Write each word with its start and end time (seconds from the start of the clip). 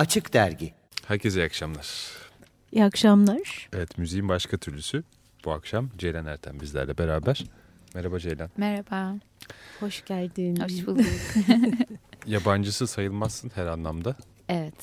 Açık 0.00 0.32
Dergi. 0.32 0.74
Herkese 1.06 1.40
iyi 1.40 1.44
akşamlar. 1.44 1.88
İyi 2.72 2.84
akşamlar. 2.84 3.68
Evet 3.72 3.98
müziğin 3.98 4.28
başka 4.28 4.56
türlüsü 4.56 5.02
bu 5.44 5.52
akşam 5.52 5.90
Ceylan 5.98 6.26
Erten 6.26 6.60
bizlerle 6.60 6.98
beraber. 6.98 7.44
Merhaba 7.94 8.18
Ceylan. 8.18 8.50
Merhaba. 8.56 9.14
Hoş 9.80 10.04
geldin. 10.04 10.56
Hoş 10.56 10.86
bulduk. 10.86 11.06
Yabancısı 12.26 12.86
sayılmazsın 12.86 13.50
her 13.54 13.66
anlamda. 13.66 14.16
evet. 14.48 14.74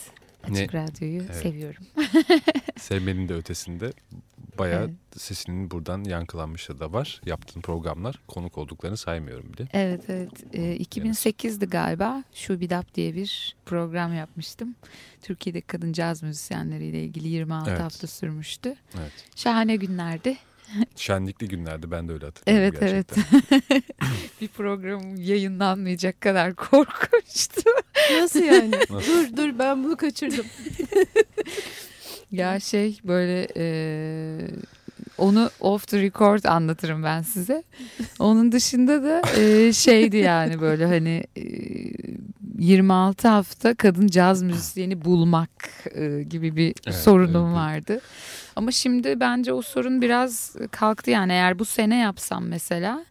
Açık 0.43 0.73
Ne? 0.73 0.81
Radyo'yu 0.83 1.22
Evet. 1.22 1.36
seviyorum. 1.36 1.84
Sevmenin 2.79 3.29
de 3.29 3.34
ötesinde 3.34 3.94
bayağı 4.58 4.83
Evet. 4.83 4.94
sesinin 5.21 5.71
buradan 5.71 6.03
yankılanmışı 6.03 6.79
da 6.79 6.94
var. 6.94 7.21
Yaptığın 7.26 7.62
programlar 7.62 8.19
konuk 8.28 8.57
olduklarını 8.57 8.97
saymıyorum 8.97 9.53
bile. 9.53 9.67
Evet 9.74 10.01
evet. 10.07 10.29
Ee, 10.53 10.78
2008'di 10.78 11.65
galiba. 11.65 12.24
Şubidap 12.33 12.93
diye 12.93 13.15
bir 13.15 13.56
program 13.65 14.13
yapmıştım. 14.13 14.75
Türkiye'de 15.21 15.62
kadın 15.62 15.93
caz 15.93 16.23
müzisyenleriyle 16.23 17.03
ilgili 17.03 17.27
26 17.27 17.70
Evet. 17.70 17.81
hafta 17.81 18.07
sürmüştü. 18.07 18.75
Evet. 18.99 19.11
Şahane 19.35 19.75
günlerdi. 19.75 20.38
Şenlikli 20.95 21.47
günlerde 21.47 21.91
ben 21.91 22.08
de 22.08 22.13
öyle 22.13 22.25
hatırlıyorum 22.25 22.73
Evet 22.80 22.83
evet. 22.94 23.16
gerçekten. 23.16 23.81
bir 24.41 24.47
program 24.47 25.16
yayınlanmayacak 25.16 26.21
kadar 26.21 26.55
korkunçtu. 26.55 27.61
Nasıl 28.21 28.44
yani? 28.44 28.71
Nasıl? 28.89 29.27
dur 29.31 29.38
dur 29.38 29.59
ben 29.59 29.83
bunu 29.83 29.97
kaçırdım. 29.97 30.45
Ya 32.31 32.59
şey 32.59 32.99
böyle 33.04 33.48
e, 33.58 33.67
onu 35.17 35.49
off 35.59 35.88
the 35.88 36.02
record 36.02 36.44
anlatırım 36.44 37.03
ben 37.03 37.22
size. 37.22 37.63
Onun 38.20 38.52
dışında 38.52 39.03
da 39.03 39.22
e, 39.41 39.73
şeydi 39.73 40.17
yani 40.17 40.62
böyle 40.62 40.86
hani 40.86 41.23
e, 41.38 41.44
26 42.59 43.27
hafta 43.27 43.76
kadın 43.76 44.08
caz 44.08 44.41
müzisyeni 44.44 45.05
bulmak 45.05 45.50
e, 45.95 46.23
gibi 46.23 46.55
bir 46.55 46.73
Evet, 46.88 46.95
sorunum 46.98 47.45
evet. 47.45 47.55
vardı. 47.55 48.02
Ama 48.55 48.72
şimdi 48.72 49.19
bence 49.19 49.53
o 49.53 49.62
sorun 49.62 50.02
biraz 50.02 50.56
kalktı 50.72 51.12
yani 51.12 51.31
eğer 51.31 51.59
bu 51.59 51.66
sene 51.66 51.97
yapsam 52.00 52.47
mesela 52.47 53.06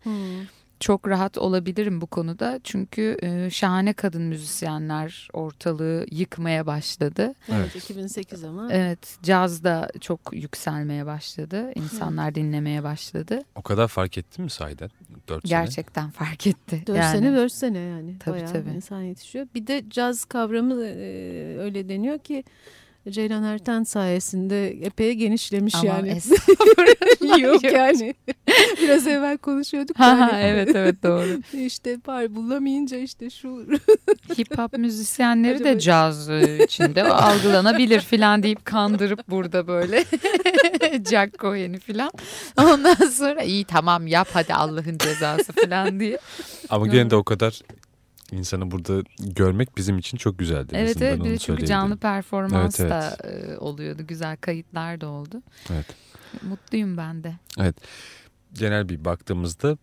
çok 0.80 1.08
rahat 1.08 1.38
olabilirim 1.38 2.00
bu 2.00 2.06
konuda. 2.06 2.60
Çünkü 2.64 3.16
e, 3.22 3.50
şahane 3.50 3.92
kadın 3.92 4.22
müzisyenler 4.22 5.28
ortalığı 5.32 6.06
yıkmaya 6.10 6.66
başladı. 6.66 7.34
Evet 7.48 7.76
2008 7.76 8.44
ama. 8.44 8.72
Evet, 8.72 9.18
caz 9.22 9.64
da 9.64 9.88
çok 10.00 10.20
yükselmeye 10.32 11.06
başladı. 11.06 11.72
İnsanlar 11.74 12.34
dinlemeye 12.34 12.82
başladı. 12.82 13.40
O 13.54 13.62
kadar 13.62 13.88
fark 13.88 14.18
ettin 14.18 14.44
mi 14.44 14.50
sahiden? 14.50 14.90
4 15.28 15.48
sene. 15.48 15.60
Gerçekten 15.60 16.10
fark 16.10 16.46
etti. 16.46 16.82
4 16.86 16.98
yani. 16.98 17.18
sene 17.18 17.36
4 17.36 17.52
sene 17.52 17.78
yani. 17.78 18.18
Tabii, 18.18 18.34
Bayağı 18.34 18.52
tabii. 18.52 18.70
insan 18.70 19.02
yetişiyor. 19.02 19.46
Bir 19.54 19.66
de 19.66 19.84
caz 19.90 20.24
kavramı 20.24 20.84
e, 20.84 21.58
öyle 21.58 21.88
deniyor 21.88 22.18
ki 22.18 22.44
Ceylan 23.10 23.42
Erten 23.44 23.82
sayesinde 23.82 24.68
epey 24.68 25.12
genişlemiş 25.14 25.74
Ama 25.74 25.86
yani. 25.86 26.08
estağfurullah. 26.08 27.38
Yok 27.38 27.62
yani. 27.64 28.14
Biraz 28.82 29.06
evvel 29.06 29.38
konuşuyorduk. 29.38 29.98
Ha, 29.98 30.06
ha, 30.20 30.32
hani 30.32 30.42
evet 30.44 30.68
evet 30.76 31.02
doğru. 31.02 31.40
işte 31.66 31.98
par 31.98 32.34
bulamayınca 32.34 32.96
işte 32.96 33.30
şu 33.30 33.66
Hip 34.38 34.58
hop 34.58 34.78
müzisyenleri 34.78 35.54
Acaba- 35.58 35.64
de 35.64 35.80
caz 35.80 36.30
e, 36.30 36.64
içinde 36.64 37.02
algılanabilir 37.04 38.00
filan 38.00 38.42
deyip 38.42 38.64
kandırıp 38.64 39.28
burada 39.28 39.66
böyle 39.66 40.04
Jack 41.10 41.38
Cohen'i 41.38 41.78
filan. 41.78 42.10
Ondan 42.58 42.94
sonra 42.94 43.42
iyi 43.42 43.64
tamam 43.64 44.06
yap 44.06 44.28
hadi 44.32 44.54
Allah'ın 44.54 44.98
cezası 44.98 45.52
filan 45.52 46.00
diye. 46.00 46.18
Ama 46.70 46.86
gene 46.86 47.10
de 47.10 47.16
o 47.16 47.24
kadar 47.24 47.60
insanı 48.32 48.70
burada 48.70 49.02
görmek 49.18 49.76
bizim 49.76 49.98
için 49.98 50.18
çok 50.18 50.38
güzeldi. 50.38 50.72
Evet 50.76 51.02
evet 51.02 51.24
bir 51.24 51.30
de 51.30 51.38
çünkü 51.38 51.66
canlı 51.66 51.96
performans 51.96 52.80
Evet, 52.80 52.90
da 52.90 53.16
e, 53.28 53.56
oluyordu. 53.58 54.02
Güzel 54.06 54.36
kayıtlar 54.36 55.00
da 55.00 55.08
oldu. 55.08 55.42
Evet. 55.70 55.86
Mutluyum 56.42 56.96
ben 56.96 57.24
de. 57.24 57.34
Genel 58.52 58.88
bir 58.88 59.04
baktığımızda 59.04 59.78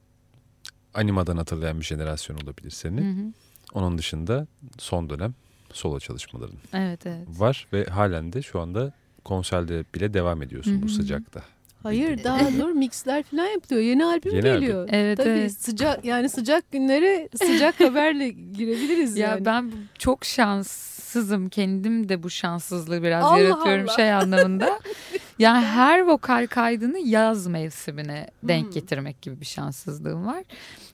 animadan 0.94 1.38
hatırlayan 1.38 1.80
bir 1.80 1.86
jenerasyon 1.86 2.38
olabilir 2.38 2.70
seni. 2.70 3.02
Hı 3.02 3.22
hı. 3.22 3.34
Onun 3.74 3.98
dışında 3.98 4.48
son 4.78 5.10
dönem 5.10 5.34
solo 5.74 6.00
çalışmaların 6.00 6.58
Evet 6.74 7.06
evet. 7.06 7.28
var 7.28 7.68
ve 7.74 7.86
halen 7.86 8.34
de 8.34 8.42
şu 8.42 8.60
anda 8.60 8.94
konserde 9.26 9.86
bile 9.96 10.14
devam 10.14 10.42
ediyorsun 10.42 10.78
Hı 10.78 10.82
bu 10.82 10.86
hı. 10.86 10.90
sıcakta. 10.92 11.44
Hayır 11.84 12.24
daha 12.24 12.40
dur 12.60 12.70
mixler 12.72 13.24
falan 13.24 13.46
yapılıyor. 13.46 13.82
Yeni 13.82 14.06
albüm 14.06 14.36
Yeni 14.36 14.50
albüm. 14.50 14.62
geliyor. 14.62 14.90
Evet, 14.92 15.18
Tabii 15.18 15.30
evet. 15.30 15.52
sıcak 15.52 16.06
yani 16.06 16.30
sıcak 16.30 16.72
günlere 16.72 17.30
sıcak 17.44 17.80
haberle 17.80 18.30
girebiliriz 18.30 19.18
Ya 19.18 19.28
yani. 19.30 19.46
ben 19.46 19.72
çok 20.00 20.26
şanssızım. 20.26 21.50
Kendim 21.50 22.10
de 22.10 22.24
bu 22.24 22.30
şanssızlığı 22.30 23.04
biraz 23.04 23.24
Allah 23.24 23.40
yaratıyorum 23.40 23.86
Allah. 23.90 23.96
şey 23.96 24.14
anlamında. 24.14 24.80
yani 25.40 25.66
her 25.66 26.02
vokal 26.02 26.48
kaydını 26.48 27.00
yaz 27.00 27.48
mevsimine 27.48 28.28
denk 28.44 28.66
Hmm. 28.66 28.72
getirmek 28.72 29.22
gibi 29.22 29.40
bir 29.40 29.46
şanssızlığım 29.46 30.26
var. 30.26 30.44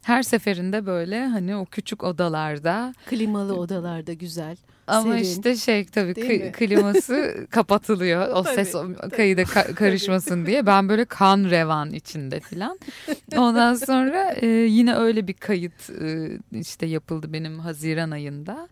Her 0.03 0.23
seferinde 0.23 0.85
böyle 0.85 1.25
hani 1.27 1.55
o 1.55 1.65
küçük 1.65 2.03
odalarda 2.03 2.93
Klimalı 3.05 3.55
odalarda 3.55 4.13
güzel. 4.13 4.57
Ama 4.89 5.13
Serin. 5.13 5.23
işte 5.23 5.55
şey 5.55 5.85
tabii 5.85 6.11
kı- 6.11 6.51
kliması 6.51 7.45
kapatılıyor. 7.49 8.27
O 8.29 8.43
Tabii, 8.43 8.55
ses 8.55 8.75
kayıda 9.15 9.41
ka- 9.41 9.73
karışmasın 9.73 10.45
diye. 10.45 10.65
Ben 10.65 10.89
böyle 10.89 11.05
kan 11.05 11.43
revan 11.49 11.91
içinde 11.91 12.39
filan. 12.39 12.79
Ondan 13.37 13.73
sonra 13.73 14.31
e, 14.41 14.47
yine 14.47 14.95
öyle 14.95 15.27
bir 15.27 15.33
kayıt 15.33 15.89
e, 16.01 16.29
işte 16.59 16.85
yapıldı 16.85 17.33
benim 17.33 17.59
Haziran 17.59 18.11
ayında. 18.11 18.67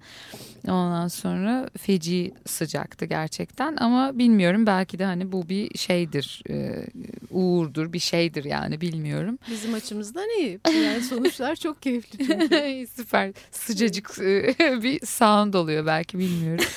Ondan 0.68 1.08
sonra 1.08 1.70
feci 1.78 2.34
sıcaktı 2.46 3.06
gerçekten 3.06 3.76
ama 3.80 4.18
bilmiyorum 4.18 4.66
belki 4.66 5.00
de 5.00 5.06
hani 5.06 5.32
bu 5.32 5.50
bir 5.50 5.78
şeydir. 5.78 6.44
e, 6.50 6.86
uğurdur 7.32 7.94
bir 7.94 8.00
şeydir 8.00 8.44
yani 8.44 8.82
bilmiyorum. 8.82 9.40
Bizim 9.52 9.74
açımızdan 9.74 10.30
iyi. 10.40 10.60
Yani 10.68 11.02
sonuçlar 11.02 11.56
çok 11.56 11.82
keyifli 11.82 12.18
çünkü. 12.26 12.88
Süper 12.96 13.32
sıcacık 13.52 14.20
e, 14.20 14.56
bir 14.84 15.06
sound 15.06 15.54
oluyor 15.54 15.86
belki 15.86 16.07
bilmiyorum. 16.14 16.66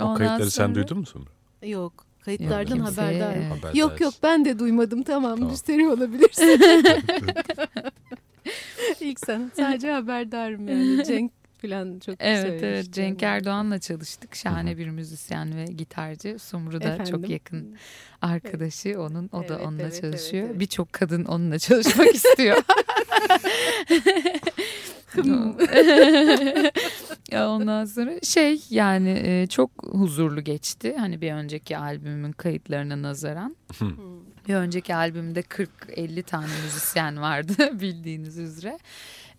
O 0.00 0.14
kayıtları 0.14 0.50
sen 0.50 0.64
sonra- 0.66 0.74
duydun 0.74 0.98
musun? 0.98 1.26
Yok. 1.62 2.06
Kayıtlardan 2.20 2.76
Yok, 2.76 2.86
kimseye, 2.86 3.06
haberdar. 3.06 3.36
evet. 3.36 3.50
Haberdar. 3.50 3.74
Yok 3.74 4.00
yok 4.00 4.14
ben 4.22 4.44
de 4.44 4.58
duymadım 4.58 5.02
tamam, 5.02 5.34
Tamam. 5.36 5.50
müsteri 5.50 5.88
olabilirsin. 5.88 6.60
İlk 9.00 9.20
sen 9.20 9.50
sadece 9.56 9.90
haberdarım 9.90 10.68
yani 10.68 11.04
Cenk 11.04 11.32
falan 11.62 11.98
çok 11.98 12.14
Evet 12.20 12.40
söylemişti. 12.42 12.66
evet 12.66 12.92
Cenk 12.92 13.22
Erdoğan'la 13.22 13.78
çalıştık. 13.78 14.36
Şahane 14.36 14.78
bir 14.78 14.88
müzisyen 14.88 15.56
ve 15.56 15.64
gitarcı. 15.64 16.38
Sumru 16.38 16.80
da 16.82 16.88
Efendim? 16.88 17.04
çok 17.20 17.28
yakın 17.30 17.76
arkadaşı 18.22 19.00
onun. 19.02 19.28
O 19.32 19.40
da 19.48 19.54
Evet, 19.56 19.66
onunla 19.66 19.82
evet, 19.82 20.00
çalışıyor. 20.00 20.42
evet, 20.42 20.50
evet. 20.50 20.60
Birçok 20.60 20.92
kadın 20.92 21.24
onunla 21.24 21.58
çalışmak 21.58 22.06
istiyor. 22.14 22.62
ya 27.32 27.48
ondan 27.50 27.84
sonra 27.84 28.20
şey 28.22 28.60
yani 28.70 29.20
e, 29.24 29.46
çok 29.46 29.70
huzurlu 29.90 30.40
geçti. 30.44 30.94
Hani 30.98 31.20
bir 31.20 31.32
önceki 31.32 31.78
albümün 31.78 32.32
kayıtlarına 32.32 33.02
nazaran. 33.02 33.56
Bir 34.48 34.54
önceki 34.54 34.94
albümde 34.94 35.40
40-50 35.40 36.22
tane 36.22 36.46
müzisyen 36.64 37.20
vardı 37.22 37.52
bildiğiniz 37.80 38.38
üzere. 38.38 38.78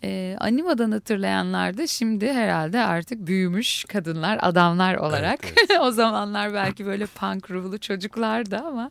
Ee, 0.04 0.36
Anima'dan 0.40 0.90
hatırlayanlar 0.90 1.78
da 1.78 1.86
şimdi 1.86 2.32
herhalde 2.32 2.80
artık 2.80 3.26
büyümüş 3.26 3.84
kadınlar, 3.84 4.38
adamlar 4.42 4.94
olarak. 4.94 5.40
Evet, 5.44 5.70
o 5.80 5.90
zamanlar 5.90 6.54
belki 6.54 6.86
böyle 6.86 7.06
punk 7.06 7.50
ruhlu 7.50 7.78
çocuklardı 7.78 8.56
ama 8.56 8.90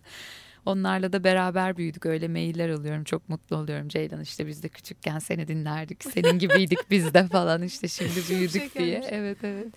onlarla 0.66 1.14
da 1.14 1.24
beraber 1.24 1.78
büyüdük. 1.78 2.06
Öyle 2.06 2.28
mailler 2.28 2.70
alıyorum. 2.70 3.04
Çok 3.04 3.30
mutlu 3.30 3.58
oluyorum. 3.58 3.88
Ceylan 3.88 4.22
işte 4.22 4.48
biz 4.48 4.64
de 4.64 4.70
küçükken 4.70 5.20
seni 5.20 5.48
dinlerdik. 5.48 6.04
Senin 6.04 6.40
gibiydik 6.40 6.80
biz 6.90 7.14
de 7.14 7.28
falan 7.28 7.62
işte 7.62 7.88
şimdi 7.88 8.20
büyüdük 8.30 8.76
diye. 8.80 9.04
Evet 9.10 9.38
evet. 9.44 9.68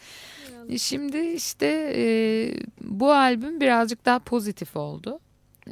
E, 0.69 0.79
Şimdi 0.79 1.19
işte 1.19 1.93
e, 1.97 2.05
bu 2.81 3.13
albüm 3.13 3.61
birazcık 3.61 4.05
daha 4.05 4.19
pozitif 4.19 4.77
oldu. 4.77 5.21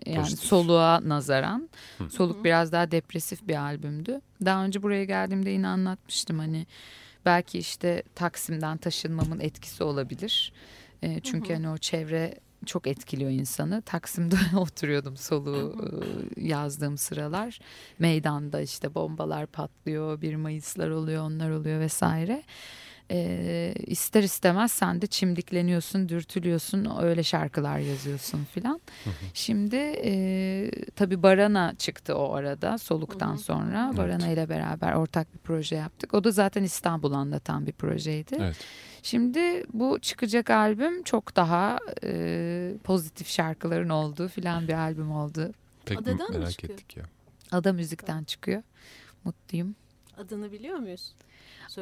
Yani 0.07 0.23
Pozitif. 0.23 0.49
soluğa 0.49 1.01
nazaran. 1.05 1.69
Hı. 1.99 2.11
Soluk 2.11 2.45
biraz 2.45 2.73
daha 2.73 2.91
depresif 2.91 3.49
bir 3.49 3.57
albümdü. 3.57 4.21
Daha 4.45 4.65
önce 4.65 4.83
buraya 4.83 5.05
geldiğimde 5.05 5.51
yine 5.51 5.69
anlatmıştım 5.69 6.39
hani 6.39 6.67
belki 7.25 7.59
işte 7.59 8.03
Taksim'den 8.15 8.77
taşınmamın 8.77 9.41
etkisi 9.41 9.85
olabilir. 9.85 10.53
E, 11.03 11.21
çünkü 11.21 11.55
hani 11.55 11.69
o 11.69 11.79
çevre 11.79 12.35
çok 12.67 12.87
etkiliyor 12.87 13.31
insanı. 13.31 13.83
Taksim'de 13.83 14.37
oturuyordum 14.57 15.17
soluğu 15.17 15.77
e, 16.37 16.47
yazdığım 16.47 16.99
sıralar. 16.99 17.59
Meydanda 17.99 18.61
işte 18.61 18.95
bombalar 18.95 19.47
patlıyor, 19.47 20.21
1 20.21 20.37
Mayıslar 20.37 20.89
oluyor, 20.89 21.23
onlar 21.25 21.51
oluyor 21.51 21.81
vesaire. 21.81 22.43
E, 23.11 23.75
ister 23.87 24.23
istemez 24.23 24.73
sen 24.73 25.03
de 25.03 25.07
çimdikleniyorsun, 25.07 26.09
dürtülüyorsun, 26.09 26.89
öyle 27.03 27.23
şarkılar 27.23 27.79
yazıyorsun 27.79 28.45
filan. 28.45 28.81
Şimdi 29.35 29.77
e, 30.05 30.71
tabii 30.97 31.23
Barana 31.23 31.75
çıktı 31.79 32.15
o 32.17 32.35
arada 32.35 32.79
soluktan 32.79 33.37
sonra. 33.37 33.87
Evet. 33.89 33.99
Barana 33.99 34.29
ile 34.29 34.49
beraber 34.49 34.93
ortak 34.93 35.35
bir 35.35 35.39
proje 35.39 35.77
yaptık. 35.77 36.15
O 36.15 36.25
da 36.25 36.31
zaten 36.31 36.63
İstanbul 36.63 37.13
anlatan 37.13 37.67
bir 37.67 37.73
projeydi. 37.73 38.37
Evet. 38.41 38.57
Şimdi 39.03 39.65
bu 39.73 39.99
çıkacak 40.01 40.51
albüm 40.51 41.03
çok 41.03 41.37
daha 41.37 41.79
e, 42.05 42.73
pozitif 42.85 43.29
şarkıların 43.29 43.89
olduğu 43.89 44.29
filan 44.29 44.69
bir 44.69 44.75
albüm 44.75 45.11
oldu. 45.13 45.53
Pek 45.85 45.99
Adadan 45.99 46.33
mı 46.33 46.39
merak 46.39 46.51
çıkıyor? 46.51 46.73
ettik 46.73 46.97
ya. 46.97 47.05
Ada 47.53 47.73
müzikten 47.73 48.25
çıkıyor. 48.25 48.63
Mutluyum. 49.25 49.77
Adını 50.17 50.53
biliyor 50.53 50.79
muyuz? 50.79 51.13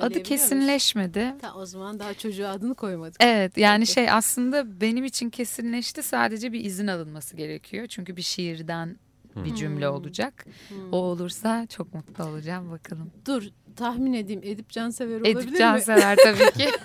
Adı 0.00 0.23
kesinleşmedi. 0.23 1.35
Ta, 1.41 1.55
o 1.55 1.67
zaman 1.67 1.99
daha 1.99 2.15
çocuğa 2.15 2.50
adını 2.50 2.75
koymadık. 2.75 3.17
Evet 3.21 3.59
yani 3.59 3.81
Peki. 3.83 3.93
şey 3.93 4.11
aslında 4.11 4.81
benim 4.81 5.05
için 5.05 5.31
kesinleşti 5.31 6.03
sadece 6.03 6.53
bir 6.53 6.65
izin 6.65 6.87
alınması 6.87 7.37
gerekiyor. 7.37 7.87
Çünkü 7.87 8.17
bir 8.17 8.23
şiirden 8.23 8.97
bir 9.37 9.55
cümle 9.55 9.87
Hmm. 9.89 9.94
olacak. 9.94 10.44
Hmm. 10.69 10.93
O 10.93 10.97
olursa 10.97 11.67
çok 11.67 11.94
mutlu 11.94 12.25
olacağım 12.25 12.71
bakalım. 12.71 13.11
Dur 13.27 13.43
tahmin 13.77 14.12
edeyim 14.12 14.41
Edip 14.44 14.69
Cansever 14.71 15.17
olabilir 15.21 15.37
Edip 15.37 15.50
mi? 15.50 15.59
Cansever 15.59 16.17
tabii 16.25 16.53
ki. 16.59 16.69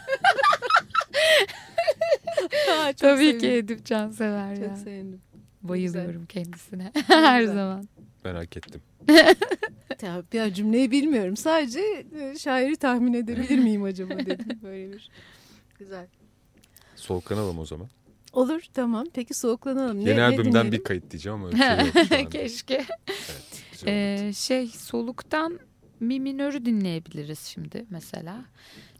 Ha, 2.68 2.88
çok 2.94 2.98
tabii 3.00 3.18
sevindim. 3.19 3.39
ki 3.39 3.48
Edip 3.51 3.86
Cansever 3.86 4.53
ya. 4.56 4.68
Çok 4.69 4.77
sevindim. 4.77 5.21
Bayılıyorum 5.62 6.25
kendisine 6.25 6.92
her 7.07 7.42
güzel. 7.42 7.56
zaman. 7.56 7.88
Merak 8.23 8.57
ettim. 8.57 8.81
Ya, 10.33 10.53
cümleyi 10.53 10.91
bilmiyorum. 10.91 11.37
Sadece 11.37 12.05
e, 12.19 12.35
şairi 12.39 12.75
tahmin 12.75 13.13
edebilir 13.13 13.59
miyim 13.59 13.83
acaba 13.83 14.13
dedim. 14.19 14.59
Böyle 14.63 14.93
bir. 14.93 15.09
Güzel. 15.79 16.07
Soluklanalım 16.95 17.59
o 17.59 17.65
zaman. 17.65 17.87
Olur 18.33 18.61
tamam. 18.73 19.05
Peki 19.13 19.33
soğuklanalım. 19.33 20.05
Ne, 20.05 20.09
Yeni 20.09 20.19
ne 20.19 20.23
albümden 20.23 20.45
dinleyelim? 20.45 20.71
bir 20.71 20.83
kayıt 20.83 21.11
diyeceğim 21.11 21.37
ama 21.43 21.47
öyle 21.77 22.05
şey. 22.05 22.29
Keşke. 22.29 22.85
Evet. 23.07 23.83
Ee, 23.87 24.31
şey 24.33 24.67
soluktan 24.67 25.59
mi 25.99 26.19
minörü 26.19 26.65
dinleyebiliriz 26.65 27.39
şimdi 27.39 27.85
mesela. 27.89 28.45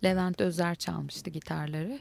Levent 0.04 0.42
Özer 0.42 0.76
çalmıştı 0.76 1.30
gitarları. 1.30 2.00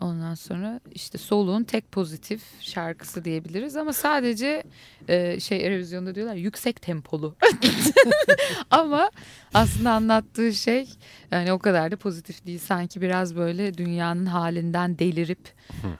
Ondan 0.00 0.34
sonra 0.34 0.80
işte 0.92 1.18
soluğun 1.18 1.64
tek 1.64 1.92
pozitif 1.92 2.42
şarkısı 2.60 3.24
diyebiliriz 3.24 3.76
ama 3.76 3.92
sadece 3.92 4.62
e, 5.08 5.40
şey 5.40 5.66
Eurovision'da 5.66 6.14
diyorlar 6.14 6.34
yüksek 6.34 6.82
tempolu. 6.82 7.36
ama 8.70 9.10
aslında 9.54 9.92
anlattığı 9.92 10.52
şey 10.52 10.88
yani 11.30 11.52
o 11.52 11.58
kadar 11.58 11.90
da 11.90 11.96
pozitif 11.96 12.46
değil. 12.46 12.58
Sanki 12.58 13.00
biraz 13.00 13.36
böyle 13.36 13.78
dünyanın 13.78 14.26
halinden 14.26 14.98
delirip 14.98 15.54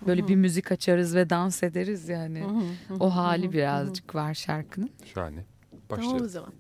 böyle 0.07 0.29
bir 0.29 0.37
müzik 0.37 0.73
açarız 0.73 1.15
ve 1.15 1.31
dans 1.31 1.63
ederiz 1.63 2.09
yani. 2.09 2.45
O 3.01 3.17
hali 3.17 3.53
birazcık 3.53 4.15
var 4.15 4.35
şarkının. 4.35 4.91
Şahane. 5.15 5.41
hı. 5.41 5.45
Tamam 5.89 6.05
o 6.05 6.09
Başlayalım. 6.09 6.29
zaman. 6.29 6.53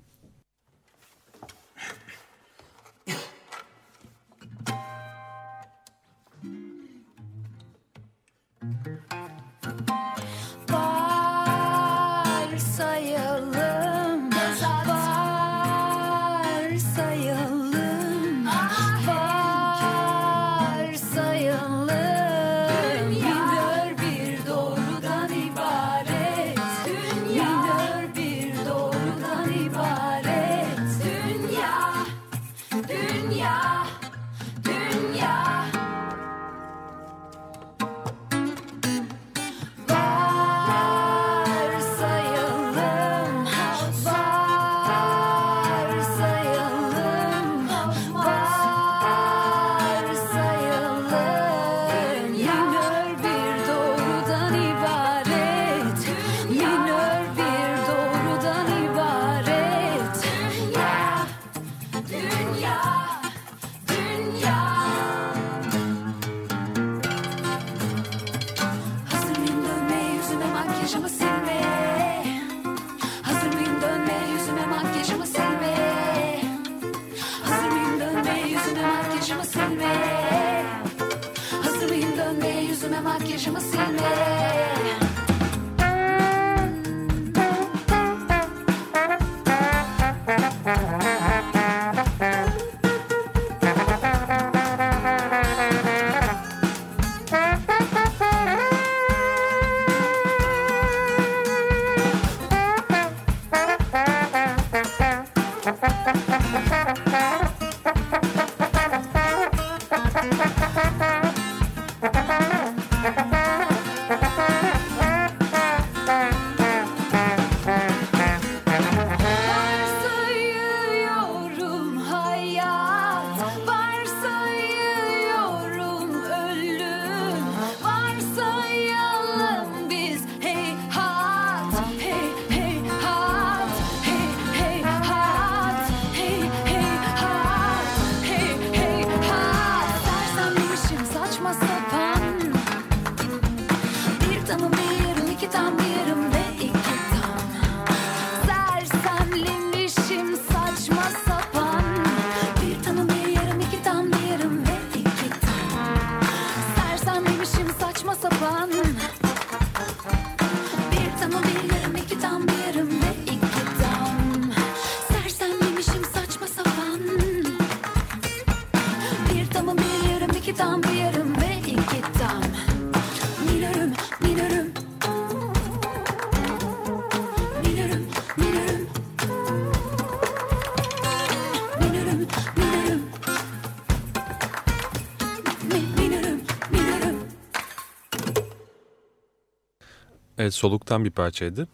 Soluktan 190.62 191.04
bir 191.04 191.10
parçaydı. 191.10 191.68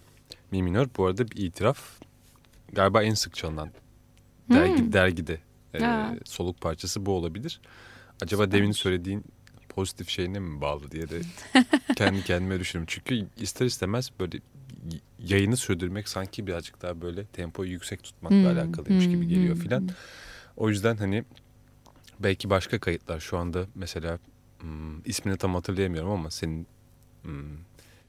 Mi 0.51 0.63
minör 0.63 0.89
bu 0.97 1.07
arada 1.07 1.31
bir 1.31 1.37
itiraf. 1.37 1.79
Galiba 2.73 3.03
en 3.03 3.15
sık 3.15 3.35
çalınan 3.35 3.71
dergi, 4.53 4.79
Hmm. 4.83 4.93
dergide 4.93 5.39
e, 5.75 5.81
soluk 6.25 6.61
parçası 6.61 7.07
bu 7.07 7.13
olabilir. 7.13 7.61
Acaba 8.23 8.51
demin 8.53 8.73
söylediğin 8.73 9.25
pozitif 9.69 10.09
şeyine 10.09 10.39
mi 10.39 10.61
bağlı 10.61 10.91
diye 10.91 11.09
de 11.09 11.21
kendi 11.97 12.25
kendime 12.25 12.61
düşünüyorum. 12.61 12.95
Çünkü 12.95 13.27
ister 13.37 13.67
istemez 13.67 14.11
böyle 14.21 14.39
yayını 15.19 15.57
sürdürmek 15.57 16.09
sanki 16.09 16.47
birazcık 16.47 16.83
daha 16.83 17.01
böyle 17.01 17.25
tempoyu 17.25 17.71
yüksek 17.71 18.03
tutmakla 18.03 18.37
Hmm, 18.37 18.47
alakalıymış 18.47 19.05
gibi 19.05 19.23
hmm, 19.23 19.29
geliyor 19.29 19.55
hmm, 19.55 19.63
filan. 19.63 19.81
hmm. 19.81 19.89
O 20.57 20.69
yüzden 20.69 20.97
hani 20.97 21.25
belki 22.21 22.51
başka 22.51 22.79
kayıtlar 22.79 23.21
şu 23.21 23.39
anda 23.39 23.67
mesela 23.75 24.19
hmm, 24.61 25.01
ismini 25.05 25.37
tam 25.37 25.55
hatırlayamıyorum 25.55 26.11
ama 26.11 26.31
senin 26.31 26.67
hmm, 27.23 27.57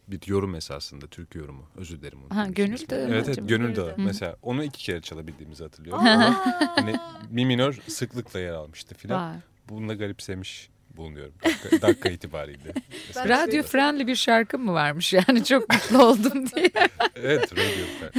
bir 0.08 0.28
yorum 0.28 0.56
esasında 0.56 1.08
türkü 1.08 1.40
yorumu. 1.40 1.64
Özür 1.76 2.00
dilerim. 2.02 2.20
unuttum 2.20 2.38
Ha, 2.38 2.44
şimdi 2.44 2.56
Gönül. 2.56 2.90
Dağı 2.90 3.00
Evet 3.00 3.28
evet? 3.28 3.40
Gönül 3.50 3.76
Dağı. 3.76 3.94
Mesela 3.98 4.36
onu 4.42 4.64
iki 4.64 4.84
kere 4.86 5.02
çalabildiğimizi 5.02 5.64
hatırlıyorum. 5.64 6.08
Ama 6.08 6.46
hani 6.76 6.96
mi 7.30 7.46
minör 7.46 7.80
sıklıkla 7.88 8.40
yer 8.40 8.54
almıştı 8.54 8.96
filan. 8.96 9.22
Var. 9.32 9.38
Bunu 9.70 9.90
da 9.90 9.94
garipsemiş 9.94 10.70
bulunuyorum. 10.98 11.34
Dakika, 11.46 11.88
dakika 11.88 12.10
itibariyle. 12.10 12.74
Radyo 13.16 13.64
friendly 13.64 14.08
bir 14.08 14.16
şarkı 14.16 14.60
mı 14.60 14.74
varmış 14.74 15.14
yani 15.14 15.44
çok 15.44 15.74
mutlu 15.74 16.04
oldum 16.04 16.46
diye. 16.56 16.72
Evet 17.16 17.52
radyo 17.54 18.12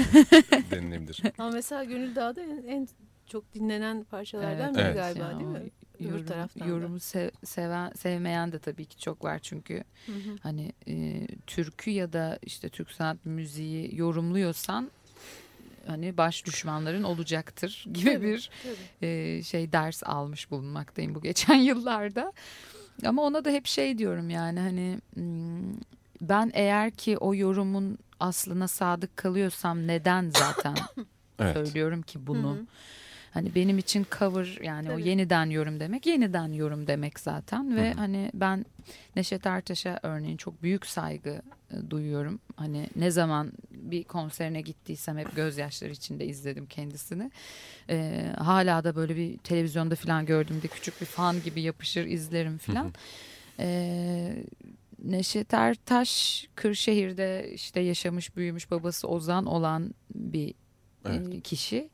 denilebilir. 0.70 1.22
Ama 1.38 1.50
mesela 1.50 1.84
Gönül 1.84 2.14
Dağ'da 2.14 2.42
en, 2.42 2.62
en 2.68 2.88
çok 3.26 3.54
dinlenen 3.54 4.04
parçalardan 4.04 4.74
biri 4.74 4.82
Evet. 4.82 4.96
galiba 4.96 5.24
Ya, 5.24 5.38
değil 5.40 5.50
mi? 5.50 5.70
Öbür 6.00 6.08
Yorum, 6.08 6.26
taraftan 6.26 6.66
yorumu 6.66 7.00
sev- 7.00 7.30
seven, 7.44 7.92
sevmeyen 7.92 8.52
de 8.52 8.58
tabii 8.58 8.84
ki 8.84 8.98
çok 8.98 9.24
var 9.24 9.38
çünkü 9.38 9.84
Hı 10.06 10.12
hı. 10.12 10.36
hani 10.42 10.72
e, 10.88 11.26
türkü 11.46 11.90
ya 11.90 12.12
da 12.12 12.38
işte 12.42 12.68
Türk 12.68 12.90
sanat 12.90 13.24
müziği 13.24 13.96
yorumluyorsan 13.96 14.90
hani 15.86 16.16
baş 16.16 16.46
düşmanların 16.46 17.02
olacaktır 17.02 17.84
gibi 17.92 18.04
Tabii, 18.12 18.22
bir 18.26 18.50
tabii. 18.62 19.06
e, 19.08 19.42
şey 19.42 19.72
ders 19.72 20.02
almış 20.04 20.50
bulunmaktayım 20.50 21.14
bu 21.14 21.20
geçen 21.22 21.54
yıllarda. 21.70 22.32
Ama 23.06 23.22
ona 23.22 23.44
da 23.44 23.50
hep 23.50 23.66
şey 23.66 23.98
diyorum 23.98 24.30
yani 24.30 24.60
hani 24.60 24.98
hmm, 25.14 25.72
ben 26.20 26.50
eğer 26.54 26.90
ki 26.90 27.18
o 27.18 27.34
yorumun 27.34 27.98
aslına 28.20 28.68
sadık 28.68 29.16
kalıyorsam 29.16 29.86
neden 29.86 30.30
zaten 30.30 30.74
Evet. 31.38 31.52
söylüyorum 31.56 32.02
ki 32.02 32.26
bunu. 32.26 32.50
Hı 32.50 32.54
hı. 32.54 32.66
Hani 33.36 33.54
benim 33.54 33.78
için 33.78 34.06
cover 34.18 34.58
yani 34.62 34.88
o 34.90 34.92
Tabii. 34.92 35.08
yeniden 35.08 35.50
yorum 35.50 35.80
demek 35.80 36.06
yeniden 36.06 36.52
yorum 36.52 36.86
demek 36.86 37.20
zaten 37.20 37.76
ve 37.76 37.88
Hı 37.90 37.94
hı. 37.94 37.98
hani 37.98 38.30
ben 38.34 38.66
Neşet 39.16 39.46
Ertaş'a 39.46 40.00
örneğin 40.02 40.36
çok 40.36 40.62
büyük 40.62 40.86
saygı 40.86 41.42
e, 41.70 41.90
duyuyorum. 41.90 42.40
Hani 42.56 42.88
ne 42.96 43.10
zaman 43.10 43.52
bir 43.70 44.04
konserine 44.04 44.60
gittiysem 44.60 45.18
hep 45.18 45.36
gözyaşları 45.36 45.92
içinde 45.92 46.26
izledim 46.26 46.66
kendisini. 46.66 47.30
Ee, 47.90 48.32
hala 48.38 48.84
da 48.84 48.96
böyle 48.96 49.16
bir 49.16 49.38
televizyonda 49.38 49.94
falan 49.94 50.26
gördüğümde 50.26 50.68
küçük 50.68 51.00
bir 51.00 51.06
fan 51.06 51.42
gibi 51.42 51.60
yapışır 51.60 52.06
izlerim 52.06 52.58
falan. 52.58 52.92
Ee, 53.58 54.44
Neşet 55.04 55.54
Ertaş 55.54 56.46
Kırşehir'de 56.54 57.50
işte 57.54 57.80
yaşamış 57.80 58.36
büyümüş 58.36 58.70
babası 58.70 59.08
Ozan 59.08 59.46
olan 59.46 59.94
bir 60.14 60.54
Evet. 61.08 61.34
e, 61.34 61.40
kişi. 61.40 61.90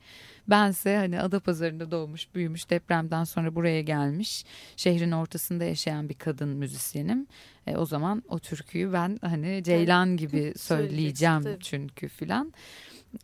Bense 0.47 0.97
hani 0.97 1.21
Adapazarı'nda 1.21 1.91
doğmuş, 1.91 2.35
büyümüş, 2.35 2.69
depremden 2.69 3.23
sonra 3.23 3.55
buraya 3.55 3.81
gelmiş, 3.81 4.45
şehrin 4.77 5.11
ortasında 5.11 5.63
yaşayan 5.63 6.09
bir 6.09 6.13
kadın 6.13 6.49
müzisyenim. 6.49 7.27
E, 7.67 7.77
o 7.77 7.85
zaman 7.85 8.23
o 8.29 8.39
türküyü 8.39 8.93
ben 8.93 9.19
hani 9.21 9.63
Ceylan 9.63 10.17
gibi 10.17 10.53
söyleyeceğim 10.57 11.43
çünkü 11.59 12.07
filan. 12.07 12.53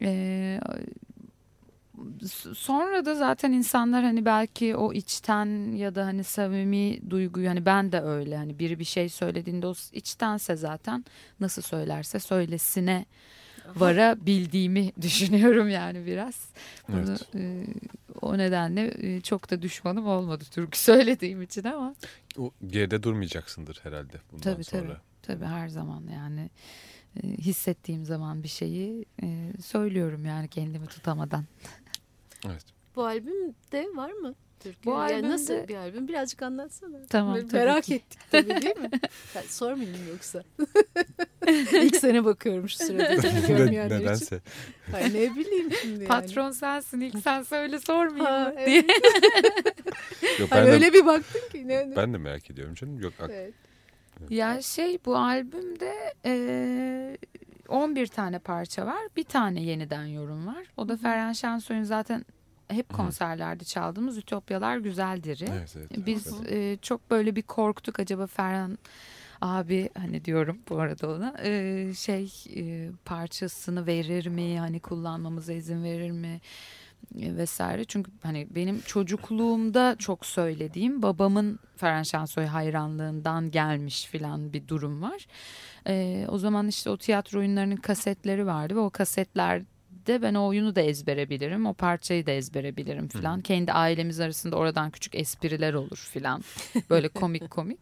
E, 0.02 0.60
sonra 2.54 3.06
da 3.06 3.16
zaten 3.16 3.52
insanlar 3.52 4.04
hani 4.04 4.26
belki 4.26 4.76
o 4.76 4.94
içten 4.94 5.72
ya 5.72 5.96
da 5.96 6.06
hani 6.06 6.24
samimi 6.24 7.10
duyguyu 7.10 7.50
hani 7.50 7.66
ben 7.66 7.92
de 7.92 8.02
öyle 8.02 8.38
hani 8.38 8.60
biri 8.60 8.80
bir 8.80 8.86
şey 8.86 9.10
söylediğinde 9.10 9.68
o 9.68 9.74
içtense 9.94 10.56
zaten 10.56 11.06
nasıl 11.40 11.62
söylerse 11.62 12.20
söylesine 12.20 13.06
varabildiğimi 13.76 14.92
düşünüyorum 15.02 15.70
yani 15.70 16.06
biraz. 16.06 16.50
Bunu, 16.88 17.00
Evet. 17.10 17.36
e, 17.36 17.66
o 18.22 18.38
nedenle 18.38 18.94
e, 19.16 19.22
çok 19.22 19.50
da 19.52 19.62
düşmanım 19.62 20.08
olmadı 20.08 20.44
türkü 20.52 20.80
söylediğim 20.80 21.42
için 21.42 21.64
ama 21.64 21.96
O 22.38 22.52
geride 22.68 23.04
durmayacaksındır 23.04 23.80
herhalde 23.84 24.18
bundan 24.32 24.44
tabii 24.44 24.64
sonra. 24.64 24.82
tabii 24.84 24.98
tabii 25.22 25.46
her 25.46 25.68
zaman 25.68 26.04
yani 26.14 26.50
e, 27.24 27.28
hissettiğim 27.28 28.06
zaman 28.06 28.44
bir 28.44 28.48
şeyi 28.48 29.06
e, 29.24 29.52
söylüyorum 29.62 30.26
yani 30.26 30.48
kendimi 30.48 30.88
tutamadan. 30.88 31.46
Evet. 32.46 32.66
Bu 32.96 33.06
albümde 33.06 33.88
var 33.96 34.12
mı? 34.12 34.36
Türkü? 34.60 34.86
Bu 34.86 34.90
yani 34.92 35.02
albümde- 35.14 35.30
nasıl 35.30 35.68
bir 35.68 35.76
albüm? 35.76 36.08
Birazcık 36.08 36.42
anlatsana. 36.42 36.98
Tamam, 37.10 37.38
Me- 37.38 37.42
tabii 37.48 37.54
Merak 37.54 37.84
ki. 37.84 37.96
ettik 37.96 38.20
tabii 38.32 38.62
değil 38.62 38.78
mi? 38.78 38.90
Ya, 39.36 39.44
sormayayım 39.48 40.08
yoksa. 40.10 40.44
İlk 41.74 41.96
sene 41.96 42.26
bakıyorum 42.26 42.70
şu 42.70 42.78
sırada. 42.78 43.04
Ne- 43.10 43.16
için. 43.16 43.74
Nedense. 43.90 44.42
Ay, 44.94 45.04
ne 45.04 45.36
bileyim 45.36 45.72
şimdi 45.82 45.94
yani. 46.04 46.08
Patron 46.08 46.52
sensin 46.52 47.02
ilk 47.02 47.20
sen 47.20 47.42
söyle 47.44 47.80
sormayayım 47.80 48.26
Ha, 48.26 48.40
mı 48.50 48.54
evet. 48.58 48.68
diye. 48.68 48.84
Yok, 50.40 50.50
ben, 50.52 50.66
de, 50.66 50.72
öyle 50.72 50.94
bir 50.94 51.06
baktın 51.06 51.50
ki. 51.52 51.68
Ne, 51.68 51.90
ne? 51.90 51.96
ben 51.96 52.14
de 52.14 52.18
merak 52.18 52.52
ediyorum 52.52 52.74
canım. 52.74 53.00
Yok 53.00 53.14
ak- 53.22 53.30
Evet. 53.34 53.54
Ya 54.30 54.62
şey 54.62 55.00
bu 55.06 55.18
albümde 55.18 56.14
e, 56.26 57.18
11 57.68 58.08
tane 58.08 58.40
parça 58.40 58.86
var. 58.86 59.00
Bir 59.18 59.24
tane 59.24 59.64
yeniden 59.64 60.06
yorum 60.06 60.48
var. 60.48 60.64
O 60.78 60.90
da 60.90 60.98
Ferhan 60.98 61.34
Şensoy'un 61.34 61.84
zaten 61.84 62.26
hep 62.68 62.94
konserlerde 62.94 63.64
çaldığımız 63.64 64.18
Ütopyalar 64.18 64.78
Güzeldir'i. 64.78 65.46
evet, 65.52 65.76
evet, 65.78 66.06
Biz 66.06 66.28
evet. 66.42 66.52
e, 66.52 66.78
çok 66.82 67.12
böyle 67.12 67.36
bir 67.36 67.42
korktuk 67.42 68.00
acaba 68.00 68.28
Ferhan 68.28 68.78
abi 69.42 69.90
hani 69.98 70.26
diyorum 70.26 70.60
bu 70.70 70.80
arada 70.80 71.10
ona 71.10 71.36
e, 71.44 71.94
şey 71.94 72.32
e, 72.56 72.90
parçasını 73.06 73.88
verir 73.88 74.28
mi 74.28 74.60
hani 74.60 74.80
kullanmamıza 74.80 75.54
izin 75.54 75.84
verir 75.84 76.12
mi 76.12 76.42
vesaire 77.16 77.86
çünkü 77.86 78.12
hani 78.24 78.48
benim 78.56 78.82
çocukluğumda 78.82 79.96
çok 80.00 80.26
söylediğim 80.26 81.02
babamın 81.02 81.60
Ferhan 81.78 82.04
Şensoy 82.04 82.46
hayranlığından 82.46 83.52
gelmiş 83.52 84.06
filan 84.06 84.54
bir 84.54 84.68
durum 84.68 85.02
var. 85.02 85.28
E, 85.88 86.26
o 86.30 86.38
zaman 86.38 86.68
işte 86.68 86.90
o 86.90 86.98
tiyatro 86.98 87.40
oyunlarının 87.40 87.76
kasetleri 87.76 88.46
vardı 88.46 88.76
ve 88.76 88.80
o 88.80 88.90
kasetlerde 88.90 90.22
ben 90.22 90.34
o 90.34 90.48
oyunu 90.48 90.76
da 90.76 90.82
ezbere 90.82 91.30
bilirim. 91.30 91.66
O 91.66 91.74
parçayı 91.74 92.26
da 92.26 92.32
ezbere 92.32 92.78
bilirim 92.78 93.08
filan. 93.08 93.42
Kendi 93.42 93.72
ailemiz 93.74 94.20
arasında 94.20 94.56
oradan 94.56 94.92
küçük 94.92 95.16
espriler 95.16 95.74
olur 95.74 96.10
filan. 96.12 96.44
Böyle 96.90 97.08
komik 97.10 97.50
komik. 97.50 97.80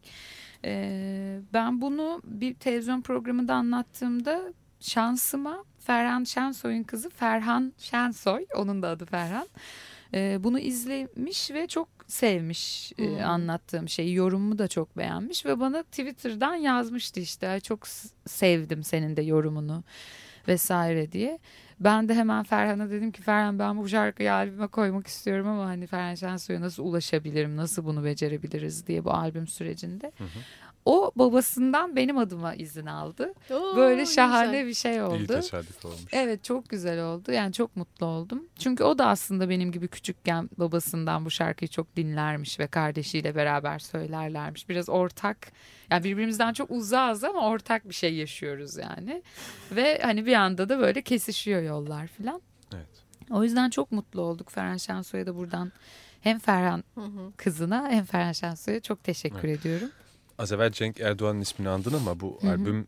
Ee, 0.66 1.40
ben 1.54 1.82
bunu 1.82 2.22
bir 2.24 2.54
televizyon 2.54 3.02
programında 3.02 3.54
anlattığımda 3.56 4.42
şansıma 4.80 5.64
Ferhan 5.80 6.24
Şensoy'un 6.24 6.84
kızı 6.84 7.10
Ferhan 7.10 7.74
Şensoy, 7.78 8.46
onun 8.56 8.82
da 8.82 8.88
adı 8.90 9.06
Ferhan. 9.06 9.48
Ee, 10.14 10.38
bunu 10.44 10.60
izlemiş 10.60 11.52
ve 11.52 11.68
çok 11.68 11.88
sevmiş 12.08 12.92
e, 12.98 13.04
Hmm. 13.06 13.20
anlattığım 13.26 13.90
şeyi. 13.90 14.14
Yorumumu 14.16 14.58
da 14.60 14.68
çok 14.68 14.98
beğenmiş 14.98 15.46
ve 15.46 15.60
bana 15.60 15.84
Twitter'dan 15.84 16.56
yazmıştı 16.56 17.20
işte. 17.20 17.48
"Ay, 17.48 17.60
Çok 17.60 17.88
sevdim 18.28 18.84
senin 18.84 19.18
de 19.18 19.22
yorumunu 19.22 19.84
vesaire 20.48 21.12
diye. 21.12 21.40
Ben 21.80 22.10
de 22.10 22.14
hemen 22.16 22.44
Ferhan'a 22.44 22.90
dedim 22.90 23.12
ki 23.12 23.22
Ferhan 23.22 23.60
ben 23.60 23.78
bu 23.78 23.90
şarkıyı 23.90 24.34
albüme 24.34 24.68
koymak 24.68 25.08
istiyorum 25.08 25.48
ama 25.48 25.66
hani 25.66 25.88
Ferhan 25.88 26.16
Şensoy'a 26.16 26.62
nasıl 26.62 26.84
ulaşabilirim, 26.84 27.58
nasıl 27.58 27.86
bunu 27.86 28.04
becerebiliriz 28.04 28.88
diye 28.88 29.06
bu 29.06 29.12
albüm 29.12 29.48
sürecinde. 29.48 30.12
hı. 30.18 30.28
O 30.90 31.12
babasından 31.16 31.96
benim 31.96 32.18
adıma 32.18 32.56
izin 32.56 32.86
aldı. 32.86 33.34
Oo, 33.52 33.76
Böyle 33.76 34.02
ne 34.02 34.06
şahane 34.06 34.46
güzel. 34.52 34.68
bir 34.68 34.74
şey 34.74 34.92
İyi 34.96 35.02
oldu. 35.02 35.28
tesadüf 35.28 35.86
olmuş. 35.86 36.00
Evet 36.12 36.44
çok 36.44 36.70
güzel 36.70 37.04
oldu. 37.06 37.32
Yani 37.32 37.54
çok 37.54 37.76
mutlu 37.76 38.06
oldum. 38.06 38.46
Çünkü 38.60 38.84
o 38.84 38.98
da 38.98 39.08
aslında 39.08 39.50
benim 39.50 39.72
gibi 39.72 39.88
küçükken 39.88 40.50
babasından 40.58 41.26
bu 41.26 41.32
şarkıyı 41.32 41.70
çok 41.70 41.96
dinlermiş 41.96 42.60
ve 42.60 42.68
kardeşiyle 42.68 43.36
beraber 43.36 43.80
söylerlermiş. 43.80 44.70
Biraz 44.70 44.90
ortak 44.90 45.38
yani 45.92 46.04
birbirimizden 46.04 46.54
çok 46.54 46.72
uzağız 46.72 47.24
ama 47.24 47.48
ortak 47.50 47.90
bir 47.90 47.94
şey 47.96 48.14
yaşıyoruz 48.16 48.78
yani. 48.78 49.24
Ve 49.72 50.00
hani 50.04 50.26
bir 50.26 50.34
anda 50.34 50.70
da 50.70 50.80
böyle 50.80 51.02
kesişiyor 51.02 51.62
yollar 51.62 52.08
falan. 52.08 52.42
Evet. 52.76 52.88
O 53.32 53.44
yüzden 53.44 53.70
çok 53.70 53.92
mutlu 53.92 54.22
olduk. 54.22 54.50
Ferhan 54.52 54.78
Şensoy'a 54.78 55.26
da 55.26 55.36
buradan 55.36 55.72
hem 56.22 56.40
Ferhan 56.40 56.84
Hı 56.96 57.02
hı. 57.02 57.32
kızına 57.38 57.90
hem 57.90 58.06
Ferhan 58.06 58.32
Şensoy'a 58.32 58.80
çok 58.80 59.04
teşekkür 59.04 59.48
ediyorum. 59.48 59.90
Az 60.38 60.52
evvel 60.52 60.72
Cenk 60.72 61.00
Erdoğan'ın 61.00 61.42
ismini 61.42 61.70
andın 61.70 61.94
ama 61.94 62.20
bu 62.20 62.38
Hı 62.42 62.48
hı. 62.48 62.52
albümde 62.52 62.88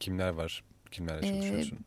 kimler 0.00 0.28
var? 0.30 0.62
Kimlerle 0.90 1.26
Ee, 1.26 1.30
çalışıyorsun? 1.32 1.78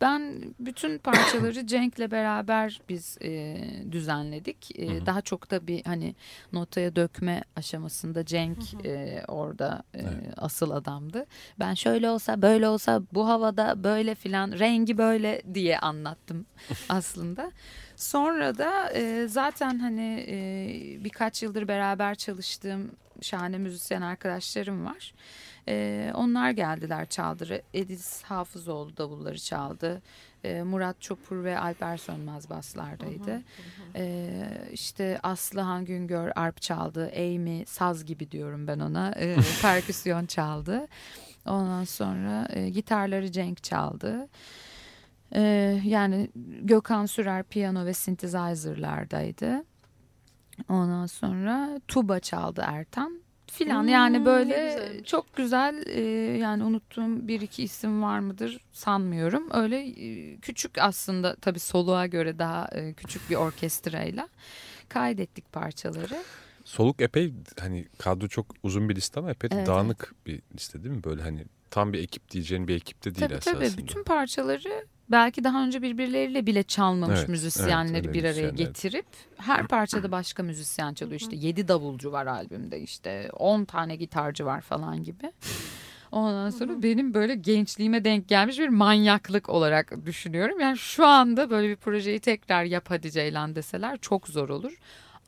Ben 0.00 0.42
bütün 0.60 0.98
parçaları 0.98 1.66
Cenk'le 1.66 2.10
beraber 2.10 2.80
biz 2.88 3.18
e, 3.22 3.56
düzenledik. 3.92 4.78
E, 4.80 4.88
Hı 4.88 5.00
hı. 5.00 5.06
Daha 5.06 5.20
çok 5.20 5.50
da 5.50 5.66
bir 5.66 5.84
hani 5.84 6.14
notaya 6.52 6.96
dökme 6.96 7.42
aşamasında 7.56 8.24
Cenk 8.26 8.58
e, 8.86 9.22
orada 9.28 9.82
e, 9.94 10.00
Evet. 10.00 10.34
asıl 10.36 10.70
adamdı. 10.70 11.26
Ben 11.58 11.74
şöyle 11.74 12.10
olsa 12.10 12.42
böyle 12.42 12.68
olsa 12.68 13.02
bu 13.12 13.28
havada 13.28 13.84
böyle 13.84 14.14
filan 14.14 14.52
rengi 14.52 14.98
böyle 14.98 15.42
diye 15.54 15.78
anlattım 15.78 16.46
aslında. 16.88 17.52
Sonra 17.96 18.58
da 18.58 18.90
e, 18.92 19.26
zaten 19.28 19.78
hani 19.78 20.24
e, 20.28 20.34
birkaç 21.04 21.42
yıldır 21.42 21.68
beraber 21.68 22.14
çalıştığım 22.14 22.90
şahane 23.24 23.58
müzisyen 23.58 24.02
arkadaşlarım 24.02 24.86
var. 24.86 25.14
E, 25.68 26.10
onlar 26.14 26.50
geldiler 26.50 27.06
çaldı. 27.06 27.62
Edis 27.74 28.22
Hafızoğlu 28.22 28.96
davulları 28.96 29.38
çaldı. 29.38 30.02
E, 30.44 30.62
Murat 30.62 31.00
Çopur 31.00 31.44
ve 31.44 31.58
Alper 31.58 31.96
Sönmez 31.96 32.50
baslardaydı. 32.50 33.42
E, 33.94 34.32
işte 34.72 35.18
Aslıhan 35.22 35.84
Güngör 35.84 36.32
arp 36.36 36.62
çaldı. 36.62 37.12
Amy 37.16 37.64
saz 37.66 38.04
gibi 38.04 38.30
diyorum 38.30 38.66
ben 38.66 38.78
ona. 38.78 39.12
E, 39.12 39.36
perküsyon 39.62 40.26
çaldı. 40.26 40.86
Ondan 41.46 41.84
sonra 41.84 42.48
e, 42.50 42.70
gitarları 42.70 43.32
Cenk 43.32 43.62
çaldı. 43.62 44.28
E, 45.34 45.40
yani 45.84 46.30
Gökhan 46.60 47.06
Sürer 47.06 47.42
piyano 47.42 47.86
ve 47.86 47.94
synthesizer'lardaydı. 47.94 49.64
Ondan 50.68 51.06
sonra 51.06 51.80
tuba 51.88 52.20
çaldı 52.20 52.62
Ertan 52.66 53.20
filan. 53.46 53.82
Hmm, 53.82 53.88
yani 53.88 54.24
böyle 54.24 55.00
çok 55.04 55.36
güzel 55.36 55.86
e, 55.86 56.00
yani 56.38 56.64
unuttuğum 56.64 57.28
bir 57.28 57.40
iki 57.40 57.62
isim 57.62 58.02
var 58.02 58.18
mıdır 58.18 58.60
sanmıyorum. 58.72 59.48
Öyle 59.52 59.78
e, 59.88 60.36
küçük 60.36 60.78
aslında 60.78 61.36
tabii 61.36 61.60
soluğa 61.60 62.06
göre 62.06 62.38
daha 62.38 62.68
e, 62.72 62.92
küçük 62.94 63.30
bir 63.30 63.34
orkestrayla 63.34 64.28
kaydettik 64.88 65.52
parçaları. 65.52 66.22
Soluk 66.64 67.00
epey 67.02 67.34
hani 67.60 67.86
kadro 67.98 68.28
çok 68.28 68.46
uzun 68.62 68.88
bir 68.88 68.96
liste 68.96 69.20
ama 69.20 69.30
epey 69.30 69.50
de 69.50 69.54
Evet, 69.54 69.66
dağınık 69.66 70.14
bir 70.26 70.42
liste 70.54 70.82
değil 70.84 70.94
mi? 70.94 71.04
Böyle 71.04 71.22
hani 71.22 71.44
tam 71.70 71.92
bir 71.92 71.98
ekip 71.98 72.30
diyeceğin 72.30 72.68
bir 72.68 72.76
ekipte 72.76 73.14
değil 73.14 73.26
Tabii 73.28 73.38
esasında. 73.38 73.68
tabii 73.68 73.78
bütün 73.82 74.04
parçaları 74.04 74.86
belki 75.10 75.44
daha 75.44 75.64
önce 75.64 75.82
birbirleriyle 75.82 76.46
bile 76.46 76.62
çalmamış 76.62 77.18
Evet, 77.18 77.28
müzisyenleri 77.28 78.04
evet, 78.04 78.14
bir 78.14 78.24
araya 78.24 78.50
getirip 78.50 79.06
her 79.36 79.66
parçada 79.68 80.12
başka 80.12 80.42
müzisyen 80.42 80.94
çalıyor. 80.94 81.20
İşte 81.20 81.36
7 81.36 81.68
davulcu 81.68 82.12
var 82.12 82.26
albümde 82.26 82.80
işte 82.80 83.30
10 83.32 83.64
tane 83.64 83.96
gitarcı 83.96 84.46
var 84.46 84.60
falan 84.60 85.04
gibi. 85.04 85.32
Ondan 86.12 86.50
sonra 86.50 86.82
benim 86.82 87.14
böyle 87.14 87.34
gençliğime 87.34 88.04
denk 88.04 88.28
gelmiş 88.28 88.58
bir 88.58 88.68
manyaklık 88.68 89.48
olarak 89.48 90.06
düşünüyorum. 90.06 90.60
Yani 90.60 90.78
şu 90.78 91.06
anda 91.06 91.50
böyle 91.50 91.68
bir 91.68 91.76
projeyi 91.76 92.20
tekrar 92.20 92.64
yap 92.64 92.84
hadi 92.88 93.10
Ceylan 93.10 93.56
deseler 93.56 93.98
çok 93.98 94.28
zor 94.28 94.48
olur. 94.48 94.72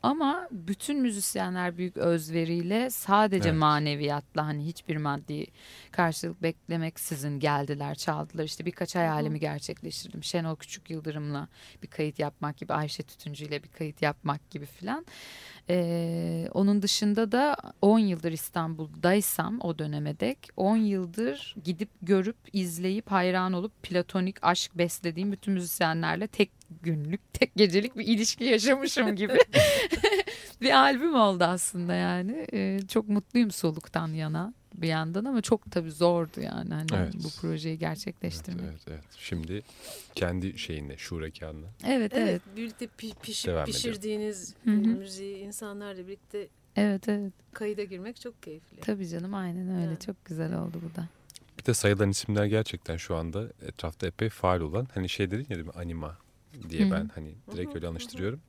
Ama 0.03 0.47
bütün 0.51 0.99
müzisyenler 1.01 1.77
büyük 1.77 1.97
özveriyle 1.97 2.89
sadece 2.89 3.49
Evet. 3.49 3.59
maneviyatla 3.59 4.45
hani 4.45 4.65
hiçbir 4.65 4.97
maddi 4.97 5.47
karşılık 5.91 6.43
beklemeksizin 6.43 7.39
geldiler 7.39 7.95
çaldılar. 7.95 8.43
İşte 8.43 8.65
birkaç 8.65 8.95
hayalimi 8.95 9.39
gerçekleştirdim. 9.39 10.23
Şenol 10.23 10.55
Küçük 10.55 10.89
Yıldırım'la 10.89 11.47
bir 11.83 11.87
kayıt 11.87 12.19
yapmak 12.19 12.57
gibi 12.57 12.73
Ayşe 12.73 13.03
Tütüncü 13.03 13.45
ile 13.45 13.63
bir 13.63 13.69
kayıt 13.69 14.01
yapmak 14.01 14.49
gibi 14.49 14.65
filan. 14.65 15.05
Ee, 15.69 16.49
onun 16.53 16.81
dışında 16.81 17.31
da 17.31 17.57
10 17.81 17.99
yıldır 17.99 18.31
İstanbul'daysam 18.31 19.59
o 19.61 19.79
döneme 19.79 20.19
dek 20.19 20.49
10 20.57 20.77
yıldır 20.77 21.55
gidip 21.63 21.89
görüp 22.01 22.37
izleyip 22.53 23.11
hayran 23.11 23.53
olup 23.53 23.83
platonik 23.83 24.35
aşk 24.41 24.77
beslediğim 24.77 25.31
bütün 25.31 25.53
müzisyenlerle 25.53 26.27
tek 26.27 26.51
günlük 26.81 27.33
tek 27.33 27.55
gecelik 27.55 27.97
bir 27.97 28.07
ilişki 28.07 28.43
yaşamışım 28.43 29.15
gibi 29.15 29.37
bir 30.61 30.71
albüm 30.71 31.15
oldu 31.15 31.43
aslında 31.43 31.93
yani. 31.93 32.47
Ee, 32.53 32.79
çok 32.87 33.09
mutluyum 33.09 33.51
soluktan 33.51 34.07
yana 34.07 34.53
bir 34.77 34.87
yandan 34.87 35.25
ama 35.25 35.41
çok 35.41 35.71
tabii 35.71 35.91
zordu 35.91 36.41
yani 36.41 36.73
hani 36.73 36.87
Evet. 36.95 37.13
bu 37.23 37.29
projeyi 37.41 37.79
gerçekleştirmek. 37.79 38.63
Evet, 38.63 38.73
evet, 38.87 38.99
evet. 39.03 39.03
Şimdi 39.17 39.63
kendi 40.15 40.57
şeyinde, 40.59 40.97
şurekanla. 40.97 41.67
Evet 41.87 42.13
evet. 42.15 42.41
Evet, 42.47 42.57
birlikte 42.57 42.85
pi- 42.85 43.21
pişip 43.21 43.47
Devam 43.47 43.65
pişirdiğiniz 43.65 44.55
Hı 44.63 44.71
hı. 44.71 44.75
müziği 44.75 45.37
insanlarla 45.37 46.07
birlikte 46.07 46.47
Evet 46.75 47.09
evet. 47.09 47.33
kayıda 47.53 47.83
girmek 47.83 48.21
çok 48.21 48.43
keyifli. 48.43 48.77
Tabii 48.81 49.07
canım 49.07 49.33
aynen 49.33 49.75
öyle. 49.75 49.87
Evet. 49.87 50.01
Çok 50.05 50.25
güzel 50.25 50.53
oldu 50.59 50.81
bu 50.91 50.95
da. 50.95 51.07
Bir 51.59 51.65
de 51.65 51.73
sayılan 51.73 52.09
isimler 52.09 52.45
gerçekten 52.45 52.97
şu 52.97 53.15
anda 53.15 53.47
etrafta 53.61 54.07
epey 54.07 54.29
faal 54.29 54.61
olan. 54.61 54.87
Hani 54.93 55.09
şey 55.09 55.31
dedin 55.31 55.45
ya 55.49 55.55
değil 55.55 55.65
mi? 55.65 55.71
Anima 55.75 56.17
diye 56.69 56.81
Hı 56.83 56.87
hı. 56.87 56.91
ben 56.91 57.09
hani 57.15 57.35
direkt 57.51 57.75
öyle 57.75 57.87
anıştırıyorum. 57.87 58.41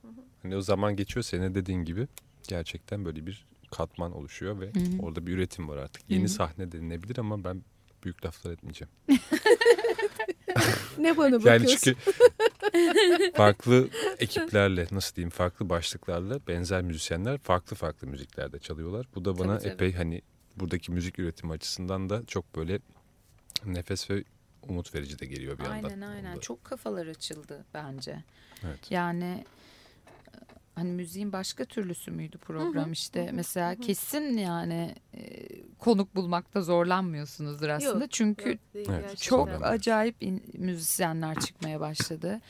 Hani 0.42 0.56
o 0.56 0.60
zaman 0.60 0.96
geçiyor 0.96 1.24
senin 1.24 1.54
dediğin 1.54 1.84
gibi 1.84 2.08
gerçekten 2.48 3.04
böyle 3.04 3.26
bir 3.26 3.46
katman 3.70 4.12
oluşuyor 4.12 4.60
ve 4.60 4.66
Hı 4.66 4.78
hı. 4.80 5.02
orada 5.02 5.26
bir 5.26 5.32
üretim 5.32 5.68
var 5.68 5.76
artık. 5.76 6.02
Yeni 6.10 6.20
Hı 6.22 6.24
hı. 6.24 6.28
sahne 6.28 6.72
denilebilir 6.72 7.18
ama 7.18 7.44
ben 7.44 7.62
büyük 8.04 8.24
laflar 8.26 8.52
etmeyeceğim. 8.52 8.90
Ne 10.98 11.16
bana 11.16 11.26
Yani 11.28 11.40
bakıyorsun? 11.44 11.78
çünkü 11.78 13.32
farklı 13.36 13.88
ekiplerle 14.18 14.86
nasıl 14.90 15.16
diyeyim 15.16 15.30
farklı 15.30 15.68
başlıklarla 15.68 16.40
benzer 16.48 16.82
müzisyenler 16.82 17.38
farklı 17.38 17.76
farklı 17.76 18.06
müziklerde 18.06 18.58
çalıyorlar. 18.58 19.06
Bu 19.14 19.24
da 19.24 19.38
bana 19.38 19.52
Tabii, 19.58 19.62
tabii. 19.62 19.72
epey 19.72 19.92
hani 19.92 20.22
buradaki 20.56 20.92
müzik 20.92 21.18
üretimi 21.18 21.52
açısından 21.52 22.10
da 22.10 22.26
çok 22.26 22.56
böyle 22.56 22.78
nefes 23.64 24.10
ve 24.10 24.24
umut 24.68 24.94
verici 24.94 25.18
de 25.18 25.26
geliyor 25.26 25.58
bir 25.58 25.64
yandan. 25.64 25.90
Aynen 25.90 26.00
aynen. 26.00 26.38
Çok 26.38 26.64
kafalar 26.64 27.06
açıldı 27.06 27.64
bence. 27.74 28.24
Evet. 28.64 28.90
Yani 28.90 29.44
hani 30.78 30.92
müziğin 30.92 31.32
başka 31.32 31.64
türlüsü 31.64 32.10
müydü 32.10 32.38
program 32.38 32.84
Hı. 32.84 32.88
hı, 32.88 32.92
işte? 32.92 33.26
Hı 33.26 33.30
hı, 33.30 33.34
mesela 33.34 33.70
hı 33.70 33.74
hı. 33.74 33.80
kesin 33.80 34.38
yani 34.38 34.94
e, 35.14 35.48
konuk 35.78 36.16
bulmakta 36.16 36.60
zorlanmıyorsunuzdur 36.62 37.68
aslında. 37.68 38.04
Yok, 38.04 38.10
çünkü 38.10 38.48
Yok, 38.48 38.58
değil, 38.74 38.88
Evet, 38.90 39.18
çok 39.18 39.48
acayip 39.62 40.22
in- 40.22 40.44
müzisyenler 40.54 41.34
çıkmaya 41.40 41.80
başladı. 41.80 42.40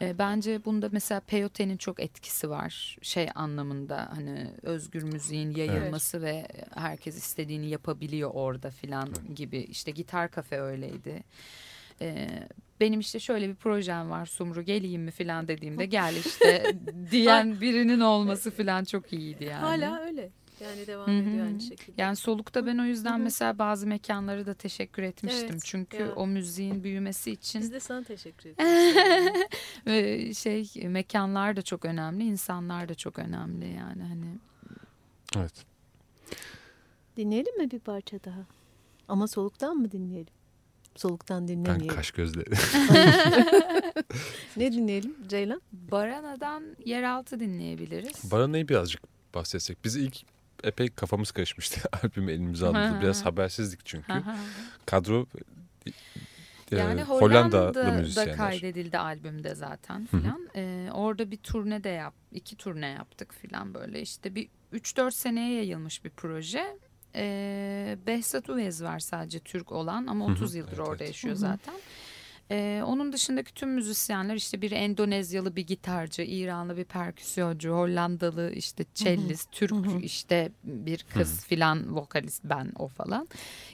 E, 0.00 0.18
bence 0.18 0.64
bunda 0.64 0.88
mesela 0.92 1.20
Peyote'nin 1.20 1.76
çok 1.76 2.00
etkisi 2.00 2.50
var 2.50 2.96
şey 3.02 3.28
anlamında. 3.34 4.08
Hani 4.14 4.50
özgür 4.62 5.02
müziğin 5.02 5.50
yayılması 5.50 6.22
ve 6.22 6.48
herkes 6.74 7.16
istediğini 7.16 7.68
yapabiliyor 7.68 8.30
orada 8.34 8.70
filan 8.70 9.08
gibi. 9.34 9.58
İşte 9.58 9.90
gitar 9.90 10.30
kafe 10.30 10.60
öyleydi. 10.60 11.22
E, 12.00 12.28
benim 12.80 13.00
işte 13.00 13.20
şöyle 13.20 13.48
bir 13.48 13.54
projem 13.54 14.10
var 14.10 14.26
Sumru 14.26 14.62
geleyim 14.62 15.02
mi 15.02 15.10
filan 15.10 15.48
dediğimde 15.48 15.86
gel 15.86 16.14
işte 16.16 16.76
diyen 17.10 17.60
birinin 17.60 18.00
olması 18.00 18.50
filan 18.50 18.84
çok 18.84 19.12
iyiydi 19.12 19.44
yani. 19.44 19.60
Hala 19.60 20.00
öyle. 20.00 20.30
Yani 20.60 20.86
devam 20.86 21.06
Hı 21.06 21.10
hı. 21.10 21.14
ediyor 21.14 21.46
aynı 21.46 21.60
şekilde. 21.60 22.02
Yani 22.02 22.16
solukta 22.16 22.66
ben 22.66 22.78
o 22.78 22.84
yüzden 22.84 23.12
Hı 23.12 23.14
hı. 23.14 23.18
mesela 23.18 23.58
bazı 23.58 23.86
mekanlara 23.86 24.46
da 24.46 24.54
teşekkür 24.54 25.02
etmiştim. 25.02 25.48
Evet, 25.50 25.62
Çünkü 25.64 25.96
ya. 25.96 26.12
o 26.14 26.26
müziğin 26.26 26.84
büyümesi 26.84 27.30
için 27.30 27.60
Biz 27.60 27.72
de 27.72 27.80
sana 27.80 28.02
teşekkür 28.02 28.50
ve 29.86 30.34
şey 30.34 30.70
mekanlar 30.84 31.56
da 31.56 31.62
çok 31.62 31.84
önemli, 31.84 32.24
insanlar 32.24 32.88
da 32.88 32.94
çok 32.94 33.18
önemli 33.18 33.72
yani 33.72 34.02
hani. 34.02 34.38
Evet. 35.36 35.64
Dinleyelim 37.16 37.58
mi 37.58 37.70
bir 37.70 37.78
parça 37.78 38.24
daha? 38.24 38.46
Ama 39.08 39.26
soluktan 39.28 39.76
mı 39.76 39.92
dinleyelim? 39.92 40.37
Soluktan 41.02 41.42
Ben 41.42 41.48
dinlemeyelim. 41.48 41.96
kaş 41.96 42.10
gözle. 42.10 42.42
Ne 44.56 44.72
dinleyelim 44.72 45.14
Ceylan? 45.28 45.62
Barana'dan 45.72 46.64
yeraltı 46.84 47.40
dinleyebiliriz. 47.40 48.30
Barana'yı 48.30 48.68
birazcık 48.68 49.02
bahsetsek. 49.34 49.84
Biz 49.84 49.96
ilk 49.96 50.16
epey 50.64 50.88
kafamız 50.90 51.30
karışmıştı 51.30 51.80
albümü 52.02 52.32
elimize 52.32 52.66
aldığımızda. 52.66 53.00
Biraz 53.00 53.24
habersizdik 53.24 53.86
çünkü. 53.86 54.12
Kadro 54.86 55.26
e, 56.72 56.76
Yani 56.76 57.02
Hollandalı 57.02 57.60
Hollanda'da 57.68 57.92
müzisyenler. 57.92 58.36
kaydedildi 58.36 58.98
albümde 58.98 59.54
zaten 59.54 60.06
filan. 60.06 60.48
Ee, 60.56 60.88
orada 60.94 61.30
bir 61.30 61.36
turne 61.36 61.84
de 61.84 61.88
yap, 61.88 62.14
iki 62.32 62.56
turne 62.56 62.86
yaptık 62.88 63.34
filan 63.34 63.74
böyle 63.74 64.00
işte 64.00 64.34
bir 64.34 64.48
3-4 64.72 65.10
seneye 65.10 65.54
yayılmış 65.54 66.04
bir 66.04 66.10
proje. 66.10 66.78
Ee, 67.14 67.98
Behzat 68.06 68.48
Üvez 68.48 68.82
var 68.82 68.98
sadece 68.98 69.38
Türk 69.38 69.72
olan 69.72 70.06
ama 70.06 70.24
Hı 70.24 70.28
hı, 70.28 70.32
30 70.32 70.54
yıldır 70.54 70.68
evet, 70.76 70.88
orada 70.88 71.04
evet. 71.04 71.14
yaşıyor 71.14 71.34
zaten. 71.34 71.74
Ee, 72.50 72.82
onun 72.86 73.12
dışındaki 73.12 73.54
tüm 73.54 73.70
müzisyenler 73.70 74.34
işte 74.34 74.62
bir 74.62 74.72
Endonezyalı 74.72 75.56
bir 75.56 75.66
gitarcı, 75.66 76.22
İranlı 76.22 76.76
bir 76.76 76.84
perküsyoncu, 76.84 77.70
Hollandalı 77.70 78.52
işte 78.52 78.84
cellist, 78.94 79.52
Türk 79.52 80.04
işte 80.04 80.52
bir 80.64 81.04
kız 81.14 81.44
filan 81.44 81.96
vokalist 81.96 82.44
ben 82.44 82.72
o 82.78 82.88
falan 82.88 83.28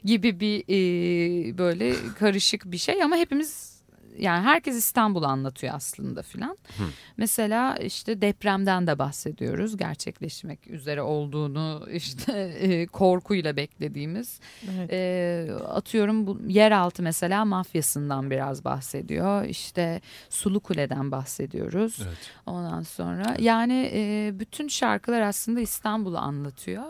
gibi 0.04 0.40
bir 0.40 0.64
e, 0.68 1.58
böyle 1.58 1.94
karışık 2.18 2.64
bir 2.64 2.78
şey 2.78 3.02
ama 3.02 3.16
hepimiz 3.16 3.73
yani 4.18 4.44
herkes 4.44 4.76
İstanbul'u 4.76 5.26
anlatıyor 5.26 5.74
aslında 5.74 6.22
filan. 6.22 6.58
Hı. 6.78 6.82
Mesela 7.16 7.76
işte 7.76 8.20
depremden 8.20 8.86
de 8.86 8.98
bahsediyoruz. 8.98 9.76
Gerçekleşmek 9.76 10.66
üzere 10.66 11.02
olduğunu 11.02 11.86
işte 11.92 12.32
e, 12.60 12.86
korkuyla 12.86 13.56
beklediğimiz. 13.56 14.40
Evet. 14.76 14.92
E, 14.92 15.52
atıyorum 15.68 16.26
bu 16.26 16.40
yeraltı 16.46 17.02
mesela 17.02 17.44
mafyasından 17.44 18.30
biraz 18.30 18.64
bahsediyor. 18.64 19.44
İşte 19.44 20.00
Sulu 20.28 20.60
Kule'den 20.60 21.10
bahsediyoruz. 21.10 21.98
Evet. 22.02 22.18
Ondan 22.46 22.82
sonra 22.82 23.36
yani 23.38 23.90
e, 23.94 24.32
bütün 24.38 24.68
şarkılar 24.68 25.20
aslında 25.20 25.60
İstanbul'u 25.60 26.18
anlatıyor. 26.18 26.84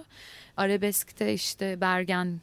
Arabesk'te 0.57 1.35
işte 1.35 1.81
Bergen 1.81 2.41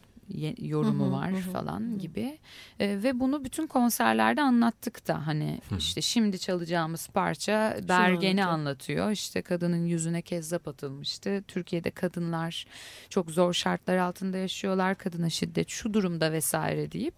yorumu 0.58 1.06
Hı 1.06 1.08
hı, 1.08 1.12
var 1.12 1.32
hı 1.32 1.36
hı, 1.36 1.52
falan 1.52 1.94
hı. 1.94 1.98
gibi. 1.98 2.38
E, 2.80 3.04
ve 3.04 3.20
bunu 3.20 3.44
bütün 3.44 3.68
konserlerde 3.68 4.42
anlattık 4.42 5.08
da 5.08 5.28
hani 5.28 5.62
işte 5.78 6.02
şimdi 6.02 6.40
çalacağımız 6.40 7.08
parça 7.08 7.78
Bergen'i 7.88 8.46
anlatıyor. 8.46 9.12
İşte 9.12 9.42
kadının 9.42 9.86
yüzüne 9.86 10.22
kezzap 10.22 10.68
atılmıştı. 10.68 11.44
Türkiye'de 11.48 11.92
kadınlar 11.92 12.66
çok 13.10 13.32
zor 13.32 13.54
şartlar 13.54 13.98
altında 13.98 14.38
yaşıyorlar. 14.38 14.96
Kadına 14.96 15.30
şiddet 15.30 15.70
şu 15.70 15.94
durumda 15.94 16.32
vesaire 16.32 16.92
deyip 16.92 17.16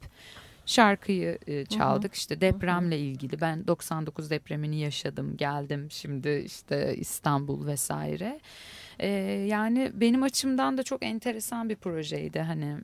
şarkıyı 0.66 1.38
e, 1.48 1.66
çaldık. 1.66 2.14
İşte 2.14 2.42
depremle 2.42 3.00
ilgili. 3.00 3.42
Ben 3.42 3.68
99 3.68 4.30
depremini 4.30 4.80
yaşadım, 4.80 5.38
geldim. 5.38 5.88
Şimdi 5.92 6.44
işte 6.46 6.96
İstanbul 6.98 7.68
vesaire. 7.68 8.40
E, 9.00 9.08
yani 9.48 9.92
benim 9.94 10.24
açımdan 10.24 10.78
da 10.78 10.84
çok 10.84 11.04
enteresan 11.04 11.70
bir 11.70 11.76
projeydi. 11.76 12.40
Hani 12.40 12.78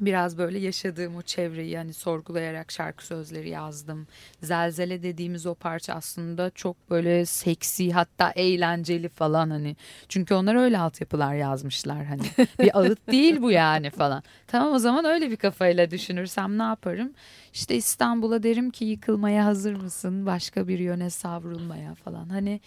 biraz 0.00 0.38
böyle 0.38 0.58
yaşadığım 0.58 1.16
o 1.16 1.22
çevreyi 1.22 1.76
hani 1.76 1.92
sorgulayarak 1.92 2.72
şarkı 2.72 3.06
sözleri 3.06 3.48
yazdım. 3.48 4.06
Zelzele 4.42 5.02
dediğimiz 5.02 5.46
o 5.46 5.54
parça 5.54 5.94
aslında 5.94 6.50
çok 6.50 6.90
böyle 6.90 7.26
seksi 7.26 7.92
hatta 7.92 8.30
eğlenceli 8.30 9.08
falan 9.08 9.50
hani. 9.50 9.76
Çünkü 10.08 10.34
onlar 10.34 10.54
öyle 10.54 10.78
altyapılar 10.78 11.34
yazmışlar 11.34 12.04
hani. 12.04 12.22
Bir 12.60 12.78
ağıt 12.78 13.06
değil 13.12 13.42
bu 13.42 13.50
yani 13.50 13.90
falan. 13.90 14.22
Tamam 14.46 14.72
o 14.72 14.78
zaman 14.78 15.04
öyle 15.04 15.30
bir 15.30 15.36
kafayla 15.36 15.90
düşünürsem 15.90 16.58
ne 16.58 16.62
yaparım? 16.62 17.12
İşte 17.54 17.76
İstanbul'a 17.76 18.42
derim 18.42 18.70
ki 18.70 18.84
yıkılmaya 18.84 19.44
hazır 19.44 19.74
mısın? 19.74 20.26
Başka 20.26 20.68
bir 20.68 20.78
yöne 20.78 21.10
savrulmaya 21.10 21.94
falan. 21.94 22.28
Hani 22.28 22.60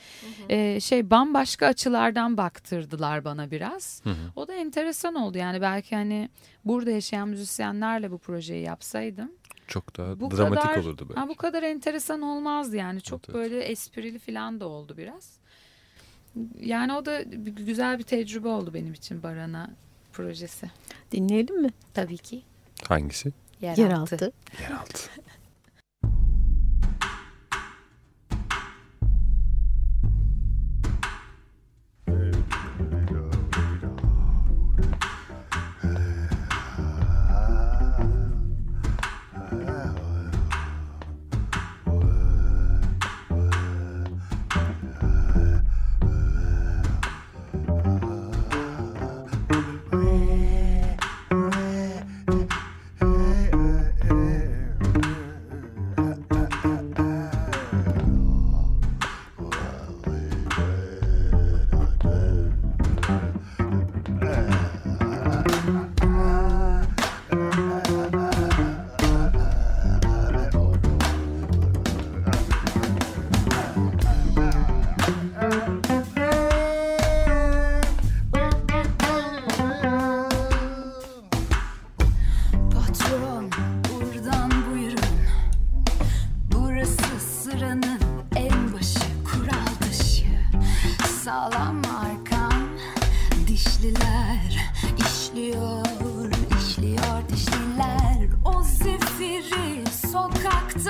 e, 0.50 0.80
şey 0.80 1.10
bambaşka 1.10 1.68
açılardan 1.68 2.38
baktırdılar 2.38 3.26
bana 3.26 3.52
biraz. 3.52 4.04
O 4.36 4.48
da 4.48 4.54
enteresan 4.54 5.16
oldu 5.16 5.38
yani 5.38 5.62
belki 5.62 5.96
hani 5.96 6.30
burada 6.66 6.92
yaşayan 6.92 7.30
müzisyenlerle 7.30 8.12
bu 8.12 8.18
projeyi 8.18 8.64
yapsaydım 8.64 9.32
Çok 9.68 9.98
daha 9.98 10.20
bu 10.20 10.32
dramatik 10.32 10.64
kadar, 10.64 10.78
olurdu 10.78 11.06
belki. 11.10 11.20
Ha, 11.20 11.28
bu 11.30 11.36
kadar 11.36 11.64
enteresan 11.64 12.22
olmazdı 12.22 12.76
yani 12.76 13.02
çok 13.02 13.30
Evet, 13.30 13.30
evet. 13.30 13.52
böyle 13.52 13.64
esprili 13.64 14.20
falan 14.20 14.60
da 14.60 14.68
oldu 14.68 14.98
biraz. 14.98 15.38
Yani 16.60 16.94
o 16.94 17.06
da 17.06 17.22
güzel 17.66 18.00
bir 18.00 18.04
tecrübe 18.04 18.48
oldu 18.48 18.74
benim 18.74 18.94
için 18.94 19.24
Barana 19.24 19.70
projesi. 20.14 20.72
Dinleyelim 21.12 21.62
mi? 21.62 21.70
Tabii 21.94 22.18
ki. 22.18 22.42
Hangisi? 22.88 23.34
Yeraltı. 23.62 23.82
Yeraltı. 23.82 24.32
Yeraltı. 24.62 25.00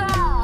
Wow. 0.08 0.37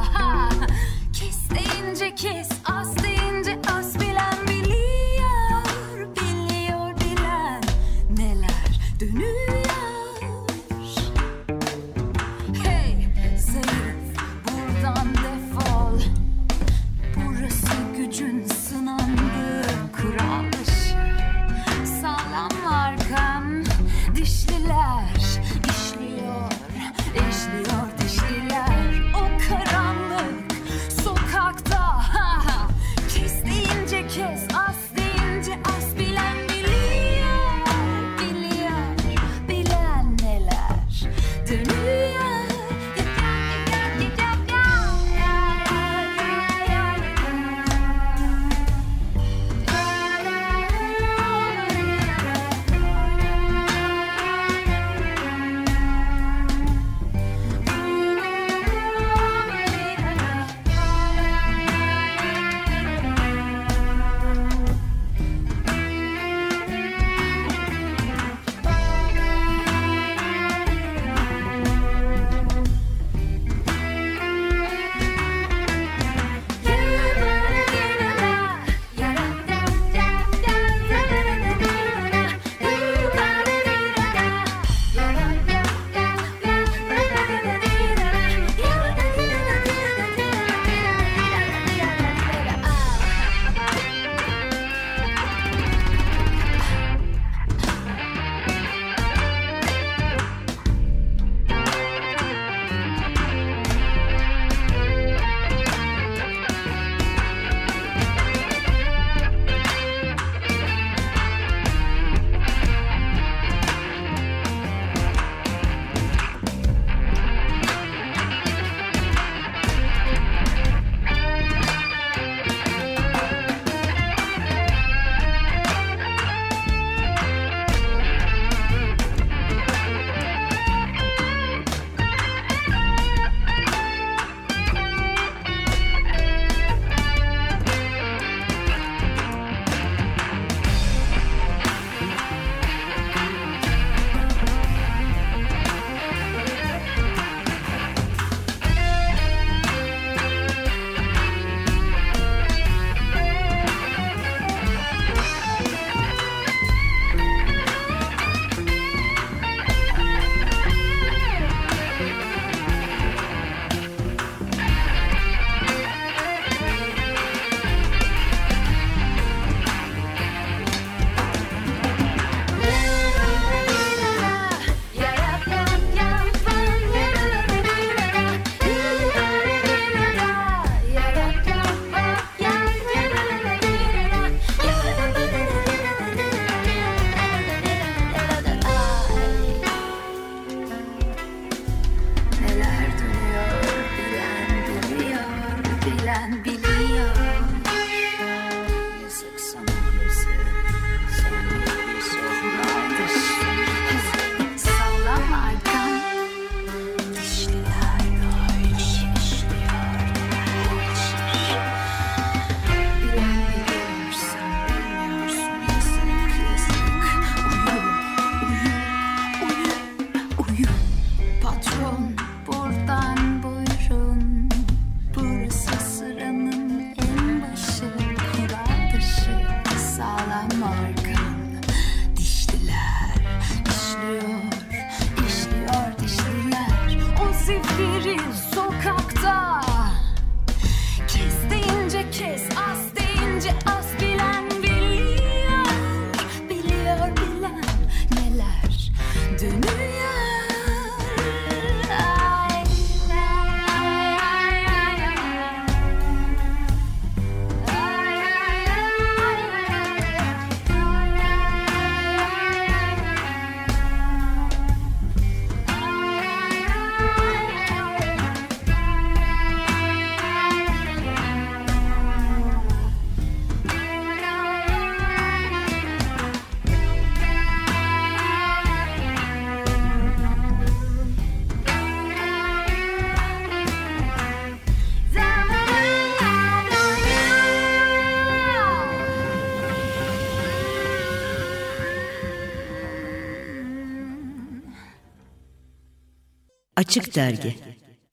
Açık 297.00 297.16
Dergi 297.16 297.56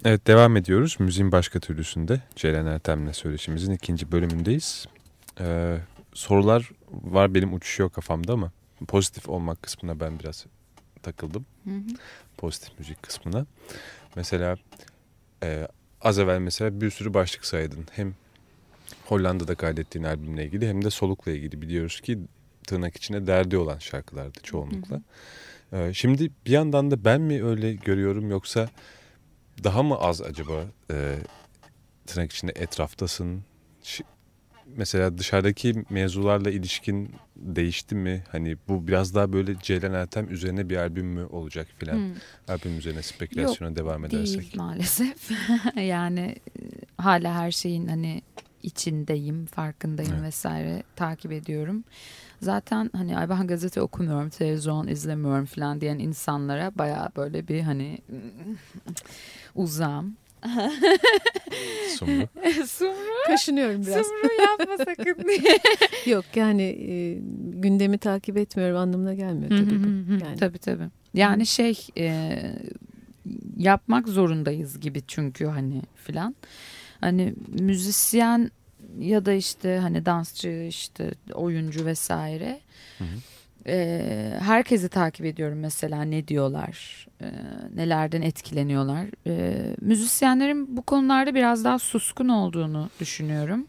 Evet 0.04 0.26
devam 0.26 0.56
ediyoruz. 0.56 0.96
Müziğin 0.98 1.32
başka 1.32 1.60
türlüsünde 1.60 2.20
Ceylan 2.36 2.66
Ertem'le 2.66 3.12
söyleşimizin 3.12 3.72
ikinci 3.72 4.12
bölümündeyiz. 4.12 4.86
Ee, 5.40 5.78
sorular 6.14 6.70
var 6.90 7.34
benim 7.34 7.54
uçuşuyor 7.54 7.90
kafamda 7.90 8.32
ama 8.32 8.52
pozitif 8.88 9.28
olmak 9.28 9.62
kısmına 9.62 10.00
ben 10.00 10.18
biraz 10.18 10.46
takıldım. 11.02 11.46
Hı 11.64 11.70
hı. 11.70 11.80
Pozitif 12.36 12.78
müzik 12.78 13.02
kısmına. 13.02 13.46
Mesela 14.16 14.56
e, 15.42 15.68
az 16.00 16.18
evvel 16.18 16.38
mesela 16.38 16.80
bir 16.80 16.90
sürü 16.90 17.14
başlık 17.14 17.44
saydın. 17.46 17.86
Hem 17.90 18.14
Hollanda'da 19.04 19.54
kaydettiğin 19.54 20.04
albümle 20.04 20.44
ilgili 20.44 20.68
hem 20.68 20.84
de 20.84 20.90
solukla 20.90 21.32
ilgili 21.32 21.62
biliyoruz 21.62 22.00
ki 22.00 22.18
tırnak 22.66 22.96
içinde 22.96 23.26
derdi 23.26 23.56
olan 23.56 23.78
şarkılardı 23.78 24.38
çoğunlukla. 24.42 25.00
Ee, 25.72 25.90
şimdi 25.94 26.30
bir 26.46 26.50
yandan 26.50 26.90
da 26.90 27.04
ben 27.04 27.20
mi 27.20 27.44
öyle 27.44 27.72
görüyorum 27.74 28.30
yoksa 28.30 28.68
daha 29.64 29.82
mı 29.82 29.94
az 29.94 30.22
acaba 30.22 30.64
e, 30.90 31.16
tırnak 32.06 32.32
içinde 32.32 32.52
etraftasın? 32.56 33.42
Ş- 33.82 34.04
mesela 34.76 35.18
dışarıdaki 35.18 35.84
mevzularla 35.90 36.50
ilişkin 36.50 37.14
değişti 37.36 37.94
mi? 37.94 38.24
Hani 38.32 38.56
bu 38.68 38.86
biraz 38.88 39.14
daha 39.14 39.32
böyle 39.32 39.58
Ceylan 39.62 39.94
Ertem 39.94 40.32
üzerine 40.34 40.68
bir 40.70 40.76
albüm 40.76 41.06
mü 41.06 41.24
olacak 41.24 41.66
filan? 41.78 41.96
Hı. 41.96 42.12
Albüm 42.48 42.78
üzerine 42.78 43.02
spekülasyona 43.02 43.76
devam 43.76 44.04
edersek. 44.04 44.38
Değil 44.40 44.56
maalesef. 44.56 45.30
yani 45.76 46.20
e, 46.20 46.62
hala 46.96 47.34
her 47.34 47.50
şeyin 47.50 47.86
hani 47.86 48.22
içindeyim, 48.62 49.46
farkındayım 49.46 50.12
Evet. 50.14 50.22
vesaire 50.22 50.82
takip 50.96 51.32
ediyorum. 51.32 51.84
Zaten 52.40 52.90
hani 52.96 53.18
ay 53.18 53.28
ben 53.28 53.46
gazete 53.46 53.80
okumuyorum, 53.80 54.30
televizyon 54.30 54.86
izlemiyorum 54.86 55.44
falan 55.44 55.80
diyen 55.80 55.98
insanlara 55.98 56.72
baya 56.78 57.10
böyle 57.16 57.48
bir 57.48 57.60
hani 57.60 57.98
uzağım. 59.54 60.16
Sumru. 61.98 62.28
Sumru, 62.66 62.94
Kaşınıyorum 63.26 63.82
biraz. 63.86 64.06
Sumru 64.06 64.42
yapma 64.42 64.84
sakın 64.84 65.24
diye. 65.28 65.58
Yok 66.06 66.24
yani 66.34 66.62
e, 66.62 67.18
gündemi 67.60 67.98
takip 67.98 68.36
etmiyorum 68.36 68.76
anlamına 68.76 69.14
gelmiyor 69.14 69.50
tabii 69.50 69.84
bu. 69.84 70.24
Yani. 70.24 70.36
Tabii 70.36 70.58
tabii. 70.58 70.88
Yani 71.14 71.46
şey 71.46 71.86
e, 71.98 72.38
yapmak 73.56 74.08
zorundayız 74.08 74.80
gibi 74.80 75.02
çünkü 75.06 75.46
hani 75.46 75.82
filan. 75.96 76.34
Hani 77.00 77.34
müzisyen 77.60 78.50
ya 78.98 79.26
da 79.26 79.32
işte 79.32 79.78
hani 79.78 80.06
dansçı 80.06 80.66
işte 80.68 81.10
oyuncu 81.34 81.86
vesaire. 81.86 82.60
Hı 82.98 83.04
hı. 83.04 83.18
E, 83.66 84.36
herkesi 84.40 84.88
takip 84.88 85.26
ediyorum 85.26 85.58
mesela 85.58 86.02
ne 86.02 86.28
diyorlar, 86.28 87.06
e, 87.20 87.26
nelerden 87.74 88.22
etkileniyorlar. 88.22 89.06
E, 89.26 89.64
müzisyenlerin 89.80 90.76
bu 90.76 90.82
konularda 90.82 91.34
biraz 91.34 91.64
daha 91.64 91.78
suskun 91.78 92.28
olduğunu 92.28 92.90
düşünüyorum. 93.00 93.66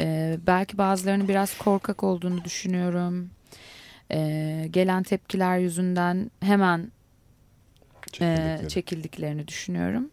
E, 0.00 0.38
belki 0.46 0.78
bazılarının 0.78 1.28
biraz 1.28 1.58
korkak 1.58 2.04
olduğunu 2.04 2.44
düşünüyorum. 2.44 3.30
E, 4.12 4.66
gelen 4.70 5.02
tepkiler 5.02 5.58
yüzünden 5.58 6.30
hemen 6.40 6.92
e, 8.20 8.58
çekildiklerini 8.68 9.48
düşünüyorum. 9.48 10.10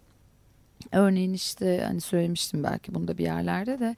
Örneğin 0.92 1.34
işte 1.34 1.84
hani 1.88 2.02
söylemiştim 2.02 2.64
belki 2.64 2.96
bunda 2.96 3.18
bir 3.18 3.24
yerlerde 3.24 3.80
de 3.80 3.96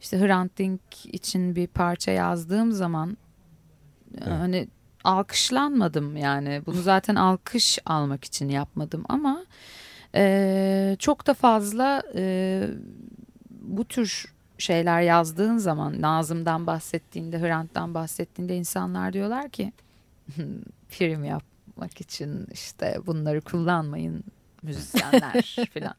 işte 0.00 0.20
Hrant 0.20 0.58
Dink 0.58 0.80
için 1.04 1.56
bir 1.56 1.66
parça 1.66 2.10
yazdığım 2.10 2.72
zaman 2.72 3.16
Evet. 4.14 4.26
hani 4.26 4.68
alkışlanmadım 5.04 6.16
yani 6.16 6.62
bunu 6.66 6.82
zaten 6.82 7.14
alkış 7.14 7.78
almak 7.86 8.24
için 8.24 8.48
yapmadım 8.48 9.04
ama 9.08 9.44
e, 10.14 10.96
çok 10.98 11.26
da 11.26 11.34
fazla 11.34 12.02
e, 12.14 12.66
bu 13.50 13.84
tür 13.84 14.32
şeyler 14.58 15.00
yazdığın 15.00 15.56
zaman 15.58 16.00
Nazım'dan 16.00 16.66
bahsettiğinde 16.66 17.40
Hrant'tan 17.40 17.94
bahsettiğinde 17.94 18.56
insanlar 18.56 19.12
diyorlar 19.12 19.48
ki 19.48 19.72
prim 20.90 21.24
yapmak 21.24 22.00
için 22.00 22.46
işte 22.52 22.98
bunları 23.06 23.40
kullanmayın 23.40 24.24
müzisyenler 24.62 25.56
falan. 25.74 25.94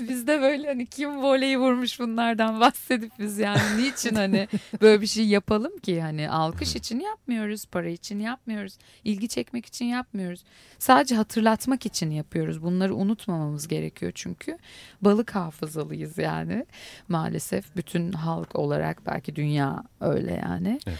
biz 0.08 0.26
de 0.26 0.40
böyle 0.40 0.66
hani 0.66 0.86
kim 0.86 1.22
voleyi 1.22 1.58
vurmuş 1.58 2.00
bunlardan 2.00 2.60
bahsedip 2.60 3.12
biz 3.18 3.38
yani 3.38 3.60
niçin 3.78 4.14
hani 4.14 4.48
böyle 4.80 5.00
bir 5.00 5.06
şey 5.06 5.26
yapalım 5.26 5.78
ki 5.78 6.02
hani 6.02 6.30
alkış 6.30 6.76
için 6.76 7.00
yapmıyoruz, 7.00 7.66
para 7.66 7.88
için 7.88 8.20
yapmıyoruz, 8.20 8.78
ilgi 9.04 9.28
çekmek 9.28 9.66
için 9.66 9.84
yapmıyoruz. 9.84 10.44
Sadece 10.78 11.14
hatırlatmak 11.14 11.86
için 11.86 12.10
yapıyoruz. 12.10 12.62
Bunları 12.62 12.94
unutmamamız 12.94 13.68
gerekiyor 13.68 14.12
çünkü 14.14 14.58
balık 15.00 15.34
hafızalıyız 15.34 16.18
yani 16.18 16.66
maalesef 17.08 17.76
bütün 17.76 18.12
halk 18.12 18.56
olarak 18.56 19.06
belki 19.06 19.36
dünya 19.36 19.84
öyle 20.00 20.42
yani. 20.46 20.80
Evet. 20.86 20.98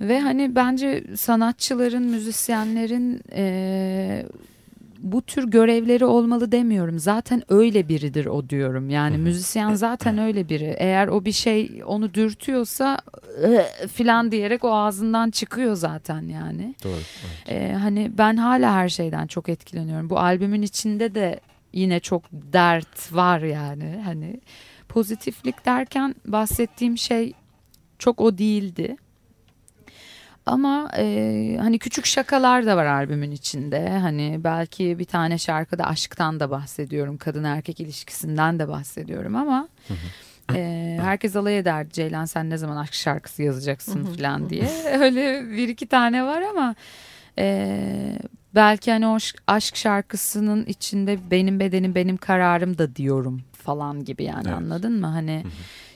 Ve 0.00 0.20
hani 0.20 0.54
bence 0.56 1.04
sanatçıların, 1.16 2.02
müzisyenlerin 2.02 3.20
eee, 3.32 4.26
bu 4.98 5.22
tür 5.22 5.50
görevleri 5.50 6.04
olmalı 6.04 6.52
demiyorum. 6.52 6.98
Zaten 6.98 7.42
öyle 7.48 7.88
biridir 7.88 8.26
o 8.26 8.48
diyorum. 8.48 8.90
Yani 8.90 9.18
müzisyen 9.18 9.74
zaten 9.74 10.18
öyle 10.18 10.48
biri. 10.48 10.76
Eğer 10.78 11.08
o 11.08 11.24
bir 11.24 11.32
şey 11.32 11.82
onu 11.86 12.14
dürtüyorsa 12.14 12.98
filan 13.92 14.30
diyerek 14.30 14.64
o 14.64 14.74
ağzından 14.74 15.30
çıkıyor 15.30 15.74
zaten 15.74 16.22
yani. 16.22 16.74
Doğru. 16.84 16.92
evet. 17.48 17.62
Ee, 17.62 17.72
hani 17.72 18.10
ben 18.18 18.36
hala 18.36 18.74
her 18.74 18.88
şeyden 18.88 19.26
çok 19.26 19.48
etkileniyorum. 19.48 20.10
Bu 20.10 20.18
albümün 20.18 20.62
içinde 20.62 21.14
de 21.14 21.40
yine 21.72 22.00
çok 22.00 22.22
dert 22.32 23.12
var 23.12 23.40
yani. 23.40 24.02
Hani 24.04 24.40
pozitiflik 24.88 25.66
derken 25.66 26.14
bahsettiğim 26.26 26.98
şey 26.98 27.32
çok 27.98 28.20
o 28.20 28.38
değildi. 28.38 28.96
Ama 30.48 30.90
e, 30.96 31.56
hani 31.60 31.78
küçük 31.78 32.06
şakalar 32.06 32.66
da 32.66 32.76
var 32.76 32.86
albümün 32.86 33.30
içinde. 33.30 33.88
Hani 33.88 34.40
belki 34.44 34.98
bir 34.98 35.04
tane 35.04 35.38
şarkıda 35.38 35.84
aşktan 35.84 36.40
da 36.40 36.50
bahsediyorum. 36.50 37.16
Kadın 37.16 37.44
erkek 37.44 37.80
ilişkisinden 37.80 38.58
de 38.58 38.68
bahsediyorum 38.68 39.36
ama 39.36 39.68
e, 40.54 40.98
herkes 41.02 41.36
alay 41.36 41.58
eder. 41.58 41.86
Ceylan 41.90 42.24
sen 42.24 42.50
ne 42.50 42.56
zaman 42.58 42.76
aşk 42.76 42.94
şarkısı 42.94 43.42
yazacaksın 43.42 44.04
falan 44.04 44.50
diye. 44.50 44.68
Öyle 45.00 45.50
bir 45.50 45.68
iki 45.68 45.86
tane 45.86 46.24
var 46.24 46.42
ama 46.42 46.74
e, 47.38 48.18
belki 48.54 48.92
hani 48.92 49.06
o 49.06 49.16
aşk- 49.48 49.76
şarkısının 49.76 50.64
içinde 50.66 51.18
benim 51.30 51.60
bedenim 51.60 51.94
benim 51.94 52.16
kararım 52.16 52.78
da 52.78 52.96
diyorum 52.96 53.42
falan 53.52 54.04
gibi 54.04 54.24
yani 54.24 54.44
Evet. 54.48 54.56
anladın 54.56 55.00
mı? 55.00 55.06
Hani 55.06 55.44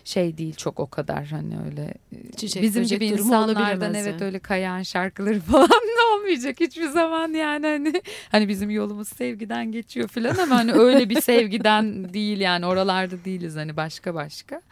şey 0.04 0.38
değil 0.38 0.54
çok 0.54 0.80
o 0.80 0.86
kadar 0.86 1.26
hani 1.26 1.58
öyle 1.66 1.94
e, 2.12 2.32
Çiçek, 2.32 2.62
bizim 2.62 2.84
gibi 2.84 3.06
insanlardan 3.06 3.94
evet 3.94 4.06
yani. 4.12 4.24
öyle 4.24 4.38
kayan 4.38 4.82
şarkıları 4.82 5.40
falan 5.50 5.68
da 5.68 6.14
olmayacak 6.16 6.60
hiçbir 6.60 6.88
zaman 6.88 7.32
yani 7.32 7.66
hani 7.66 8.02
hani 8.30 8.48
bizim 8.48 8.70
yolumuz 8.70 9.08
sevgiden 9.08 9.72
geçiyor 9.72 10.08
falan 10.08 10.36
ama 10.36 10.56
hani 10.56 10.72
öyle 10.72 11.08
bir 11.08 11.20
sevgiden 11.20 12.14
değil 12.14 12.40
yani 12.40 12.66
oralarda 12.66 13.24
değiliz 13.24 13.56
hani 13.56 13.76
başka 13.76 14.14
başka. 14.14 14.62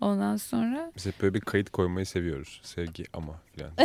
Ondan 0.00 0.36
sonra 0.36 0.92
Biz 0.96 1.06
hep 1.06 1.20
böyle 1.20 1.34
bir 1.34 1.40
kayıt 1.40 1.70
koymayı 1.70 2.06
seviyoruz. 2.06 2.60
Sevgi 2.64 3.04
ama 3.12 3.40
filan. 3.54 3.70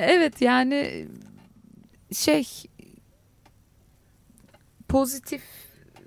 evet 0.00 0.42
yani 0.42 1.06
şey 2.12 2.46
pozitif 4.88 5.42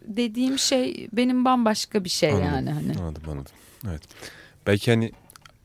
dediğim 0.07 0.57
şey 0.57 1.07
benim 1.13 1.45
bambaşka 1.45 2.03
bir 2.03 2.09
şey 2.09 2.31
Anladım. 2.31 2.45
yani 2.45 2.69
hani. 2.71 2.93
Anladım 2.99 3.23
anladım. 3.29 3.51
Evet. 3.87 4.01
Belki 4.67 4.91
hani 4.91 5.11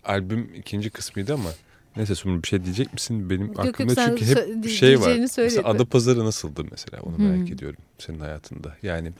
albüm 0.04 0.54
ikinci 0.54 0.90
kısmıydı 0.90 1.34
ama 1.34 1.50
Neyse 1.96 2.14
Sumru 2.14 2.42
bir 2.42 2.48
şey 2.48 2.64
diyecek 2.64 2.92
misin? 2.92 3.30
Benim 3.30 3.46
Yok, 3.46 3.56
yok, 3.58 3.66
aklımda 3.66 3.94
sen 3.94 4.16
çünkü 4.16 4.26
hep 4.26 4.68
şey 4.68 5.00
var. 5.00 5.18
Mesela 5.38 5.68
Adapazarı 5.68 6.24
nasıldı 6.24 6.64
mesela 6.70 7.02
onu 7.02 7.18
merak 7.18 7.38
Hmm. 7.48 7.54
ediyorum 7.54 7.78
senin 7.98 8.20
hayatında. 8.20 8.76
Yani 8.82 9.12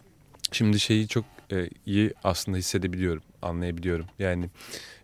şimdi 0.53 0.81
şeyi 0.81 1.09
çok 1.09 1.25
e, 1.53 1.69
iyi 1.87 2.13
aslında 2.25 2.57
hissedebiliyorum, 2.59 3.23
anlayabiliyorum. 3.43 4.07
Yani 4.19 4.51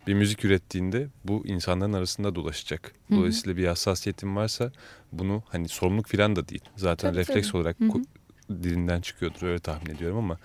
bir 0.07 0.14
müzik 0.14 0.44
ürettiğinde 0.44 1.09
bu 1.24 1.46
insanların 1.46 1.92
arasında 1.92 2.35
dolaşacak. 2.35 2.92
Dolayısıyla 3.11 3.57
bir 3.57 3.66
hassasiyetin 3.66 4.37
varsa 4.37 4.72
bunu 5.12 5.42
hani 5.48 5.68
sorumluluk 5.68 6.07
falan 6.07 6.37
da 6.37 6.48
değil. 6.48 6.64
Zaten 6.76 7.09
Tabii, 7.11 7.20
refleks 7.20 7.48
tabii. 7.48 7.57
olarak 7.57 7.81
Hı 7.81 7.85
dilinden 8.50 9.00
çıkıyordur 9.00 9.42
öyle 9.46 9.59
tahmin 9.59 9.94
ediyorum 9.94 10.18
ama 10.18 10.38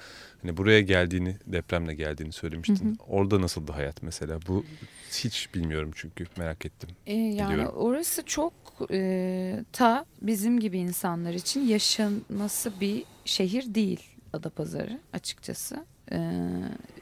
hani 0.45 0.57
buraya 0.57 0.81
geldiğini 0.81 1.35
depremle 1.45 1.95
geldiğini 1.95 2.31
söylemiştin. 2.31 2.85
Hı 2.85 2.89
hı. 2.89 2.95
Orada 3.07 3.41
nasıldı 3.41 3.71
hayat 3.71 4.03
mesela? 4.03 4.39
Bu 4.47 4.65
hiç 5.11 5.49
bilmiyorum 5.53 5.91
çünkü 5.95 6.25
merak 6.37 6.65
ettim. 6.65 6.89
E, 7.05 7.15
yani 7.15 7.53
Biliyorum. 7.53 7.75
orası 7.77 8.25
çok 8.25 8.53
e, 8.91 9.63
ta 9.71 10.05
bizim 10.21 10.59
gibi 10.59 10.77
insanlar 10.77 11.33
için 11.33 11.67
yaşanması 11.67 12.79
bir 12.81 13.03
şehir 13.25 13.75
değil 13.75 13.99
Adapazarı 14.33 14.99
açıkçası. 15.13 15.85
E, 16.11 16.17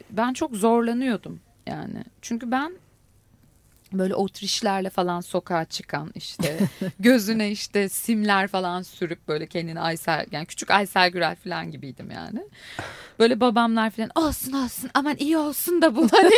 ben 0.10 0.34
çok 0.34 0.56
zorlanıyordum 0.56 1.40
yani. 1.68 2.04
Çünkü 2.22 2.52
ben 2.52 2.74
böyle 4.00 4.16
otrişlerle 4.16 4.90
falan 4.90 5.22
sokağa 5.22 5.66
çıkan 5.66 6.12
işte 6.16 6.60
gözüne 7.00 7.52
işte 7.52 7.90
simler 7.90 8.48
falan 8.48 8.82
sürüp 8.82 9.28
böyle 9.28 9.48
kendini 9.48 9.80
Aysel 9.80 10.26
yani 10.32 10.46
küçük 10.46 10.72
Aysel 10.72 11.10
Gürel 11.10 11.36
falan 11.36 11.72
gibiydim 11.72 12.12
yani. 12.12 12.44
Böyle 13.20 13.40
babamlar 13.40 13.90
falan 13.90 14.10
olsun 14.16 14.54
olsun 14.54 14.90
aman 14.94 15.16
iyi 15.20 15.38
olsun 15.38 15.82
da 15.82 15.96
bu 15.96 16.08
hani 16.12 16.32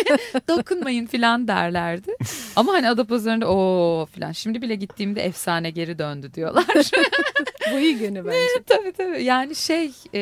dokunmayın 0.47 1.05
falan 1.05 1.47
derlerdi. 1.47 2.11
Ama 2.55 2.73
hani 2.73 2.89
Adapazarı'nda 2.89 3.47
o 3.51 4.07
falan 4.19 4.31
şimdi 4.31 4.61
bile 4.61 4.75
gittiğimde 4.75 5.21
efsane 5.21 5.69
geri 5.69 5.99
döndü 5.99 6.33
diyorlar. 6.33 6.65
Bu 7.73 7.79
iyi 7.79 7.99
gene 7.99 8.25
bence. 8.25 8.63
tabii 8.67 8.91
tabii 8.91 9.23
yani 9.23 9.55
şey 9.55 9.91
e, 10.13 10.21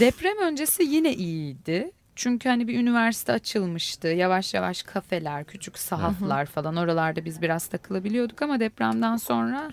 deprem 0.00 0.38
öncesi 0.38 0.82
yine 0.82 1.14
iyiydi. 1.14 1.90
Çünkü 2.16 2.48
hani 2.48 2.68
bir 2.68 2.80
üniversite 2.80 3.32
açılmıştı. 3.32 4.08
Yavaş 4.08 4.54
yavaş 4.54 4.82
kafeler, 4.82 5.44
küçük 5.44 5.78
sahaflar 5.78 6.46
falan 6.46 6.76
oralarda 6.76 7.24
biz 7.24 7.42
biraz 7.42 7.66
takılabiliyorduk 7.66 8.42
ama 8.42 8.60
depremden 8.60 9.16
sonra 9.16 9.72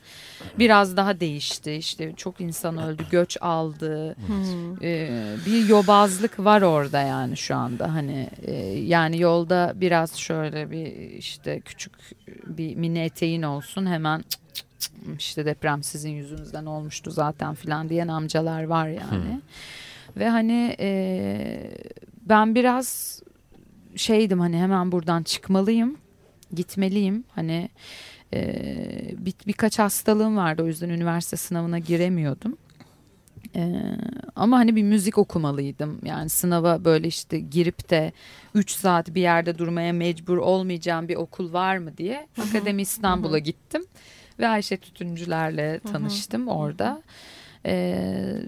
biraz 0.60 0.98
daha 0.98 1.20
değişti. 1.20 1.72
İşte 1.72 2.14
çok 2.18 2.42
insan 2.42 2.78
öldü, 2.78 3.06
göç 3.12 3.38
aldı. 3.42 4.16
Ee, 4.82 5.36
bir 5.46 5.68
yobazlık 5.68 6.40
var 6.40 6.62
orada 6.62 7.02
yani 7.02 7.38
şu 7.38 7.56
anda 7.56 7.94
hani 7.94 8.30
e, 8.42 8.54
yani 8.80 9.22
yolda 9.22 9.74
biraz 9.76 10.16
şöyle 10.16 10.72
bir 10.72 10.86
işte 10.96 11.60
küçük 11.60 11.94
bir 12.28 12.76
mini 12.76 13.00
eteğin 13.00 13.42
olsun 13.42 13.86
hemen 13.86 14.24
işte 15.20 15.46
deprem 15.46 15.84
sizin 15.84 16.12
yüzünüzden 16.12 16.66
olmuştu 16.66 17.12
zaten 17.12 17.56
filan 17.56 17.90
diyen 17.90 18.08
amcalar 18.08 18.64
var 18.64 18.88
yani. 18.88 19.42
Ve 20.18 20.30
hani 20.30 20.76
e, 20.80 21.72
ben 22.26 22.56
biraz 22.56 23.20
şeydim 23.96 24.40
hani 24.40 24.58
hemen 24.58 24.92
buradan 24.92 25.24
çıkmalıyım, 25.24 25.98
gitmeliyim. 26.54 27.24
Hani 27.36 27.70
e, 28.34 28.56
bir, 29.18 29.34
birkaç 29.48 29.80
hastalığım 29.80 30.38
vardı 30.38 30.64
o 30.64 30.68
yüzden 30.68 30.90
üniversite 30.90 31.38
sınavına 31.38 31.80
giremiyordum. 31.80 32.58
E, 33.56 33.74
ama 34.36 34.58
hani 34.58 34.76
bir 34.76 34.84
müzik 34.84 35.18
okumalıydım. 35.18 36.00
Yani 36.04 36.30
sınava 36.30 36.86
böyle 36.86 37.08
işte 37.08 37.40
girip 37.40 37.90
de 37.90 38.12
3 38.56 38.72
saat 38.72 39.16
bir 39.16 39.22
yerde 39.22 39.58
durmaya 39.58 39.94
mecbur 39.94 40.38
olmayacağım 40.38 41.08
bir 41.08 41.16
okul 41.16 41.54
var 41.54 41.78
mı 41.78 41.98
diye 41.98 42.28
Akademi 42.42 42.82
İstanbul'a 42.82 43.40
gittim. 43.40 43.86
Ve 44.40 44.48
Ayşe 44.48 44.78
Tütüncülerle 44.78 45.80
tanıştım 45.80 46.48
orada. 46.48 47.02
Ee, 47.66 48.42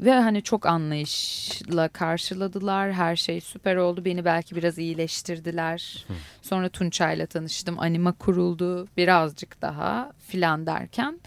ve 0.00 0.12
hani 0.12 0.42
çok 0.42 0.66
anlayışla 0.66 1.88
karşıladılar. 1.88 2.92
Her 2.92 3.16
şey 3.16 3.40
süper 3.40 3.76
oldu. 3.76 4.04
Beni 4.04 4.24
belki 4.24 4.56
biraz 4.56 4.78
iyileştirdiler. 4.78 6.06
Sonra 6.42 6.68
Tunçay'la 6.68 7.26
tanıştım. 7.26 7.78
Anima 7.78 8.12
kuruldu. 8.12 8.88
Birazcık 8.96 9.62
daha 9.62 10.12
filan 10.26 10.66
derken. 10.66 11.20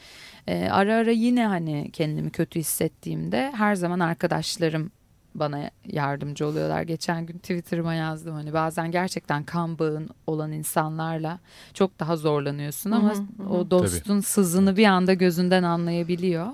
e, 0.47 0.67
ara 0.71 0.95
ara 0.95 1.11
yine 1.11 1.47
hani 1.47 1.89
kendimi 1.93 2.29
kötü 2.29 2.59
hissettiğimde 2.59 3.51
her 3.55 3.75
zaman 3.75 3.99
arkadaşlarım 3.99 4.91
bana 5.35 5.69
yardımcı 5.85 6.47
oluyorlar. 6.47 6.81
Geçen 6.81 7.25
gün 7.25 7.37
Twitter'ıma 7.37 7.93
yazdım 7.93 8.33
hani 8.33 8.53
bazen 8.53 8.91
gerçekten 8.91 9.43
kan 9.43 9.79
bağın 9.79 10.09
olan 10.27 10.51
insanlarla 10.51 11.39
çok 11.73 11.99
daha 11.99 12.17
zorlanıyorsun 12.17 12.91
ama 12.91 13.13
Hı 13.13 13.17
hı, 13.17 13.43
hı. 13.43 13.49
o 13.49 13.71
dostun 13.71 14.19
sızını 14.19 14.77
bir 14.77 14.85
anda 14.85 15.13
gözünden 15.13 15.63
anlayabiliyor. 15.63 16.47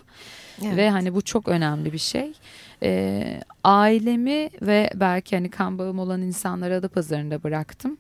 Evet. 0.62 0.78
Ve 0.78 0.90
hani 0.90 1.16
bu 1.16 1.22
çok 1.22 1.48
önemli 1.48 1.94
bir 1.94 1.98
şey. 1.98 2.34
Ee, 2.84 3.42
ailemi 3.64 4.50
ve 4.62 4.90
belki 4.96 5.36
hani 5.36 5.50
kan 5.50 5.78
bağım 5.80 6.00
olan 6.00 6.22
insanları 6.22 6.76
Adapazarı'nda 6.76 7.44
bıraktım. 7.44 7.98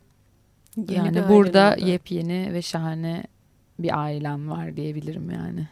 Yeni 0.77 0.89
bir 0.89 0.95
yani 0.95 1.29
burada 1.29 1.73
oldu. 1.77 1.85
yepyeni 1.85 2.53
ve 2.53 2.61
şahane 2.61 3.23
bir 3.79 3.99
ailem 3.99 4.49
var 4.49 4.75
diyebilirim 4.75 5.31
yani. 5.31 5.67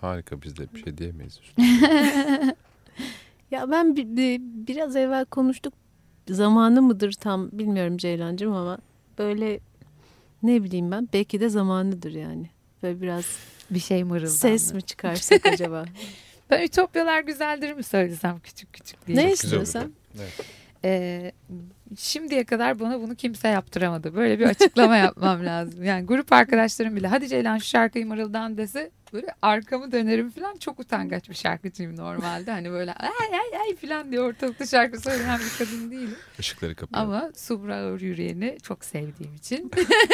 Harika 0.00 0.42
biz 0.42 0.56
de 0.56 0.74
bir 0.74 0.82
şey 0.84 0.98
diyemeyiz. 0.98 1.40
Ya 3.50 3.70
ben 3.70 3.96
bi- 3.96 4.16
bi- 4.16 4.40
biraz 4.66 4.96
evvel 4.96 5.24
konuştuk. 5.24 5.74
Zamanı 6.28 6.82
mıdır 6.82 7.12
tam 7.12 7.48
bilmiyorum 7.52 7.96
Ceylancığım 7.96 8.52
ama 8.54 8.78
böyle 9.18 9.60
ne 10.42 10.62
bileyim 10.62 10.90
ben 10.90 11.08
belki 11.12 11.40
de 11.40 11.48
zamanıdır 11.48 12.12
yani. 12.12 12.50
Böyle 12.82 13.00
biraz 13.02 13.38
Bir 13.74 13.80
şey 13.80 14.04
mırıldandı. 14.04 14.30
ses 14.38 14.74
mi 14.74 14.82
çıkarsak 14.82 15.46
acaba? 15.46 15.84
Ben 16.50 16.62
Ütopyalar 16.62 17.20
güzeldir 17.20 17.72
mi 17.72 17.82
söylesem 17.82 18.40
küçük 18.40 18.72
küçük 18.72 19.06
diye. 19.06 19.16
ne 19.18 19.32
istiyorsan? 19.32 19.92
Evet. 20.18 20.32
Ee, 20.84 21.32
şimdiye 21.98 22.44
kadar 22.44 22.80
bana 22.80 23.00
bunu 23.00 23.14
kimse 23.14 23.48
yaptıramadı. 23.48 24.14
Böyle 24.14 24.38
bir 24.38 24.44
açıklama 24.44 24.96
yapmam 24.96 25.46
lazım. 25.46 25.84
Yani 25.84 26.06
grup 26.06 26.32
arkadaşlarım 26.32 26.96
bile 26.96 27.06
hadi 27.06 27.28
Ceylan 27.28 27.58
şu 27.58 27.64
şarkıyı 27.64 28.06
mırıldan 28.06 28.56
dese 28.56 28.90
böyle 29.12 29.26
arkamı 29.42 29.92
dönerim 29.92 30.30
falan. 30.30 30.56
Çok 30.56 30.80
utangaç 30.80 31.30
bir 31.30 31.34
şarkıcıyım 31.34 31.96
normalde. 31.96 32.50
Hani 32.50 32.70
böyle 32.70 32.92
ay 32.92 33.08
ay 33.32 33.60
ay 33.60 33.76
falan 33.76 34.10
diye 34.10 34.20
ortalıkta 34.20 34.66
şarkı 34.66 35.00
söyleyen 35.00 35.38
bir 35.38 35.64
kadın 35.64 35.90
değilim. 35.90 36.16
Işıkları 36.38 36.74
kapayalım. 36.74 37.10
Ama 37.12 37.30
Subra 37.36 37.76
Ağır 37.76 38.00
Yüreğini 38.00 38.58
çok 38.62 38.84
sevdiğim 38.84 39.34
için. 39.34 39.70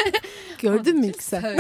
Gördün 0.63 0.99
mü 1.01 1.07
ilk 1.07 1.23
sen? 1.23 1.57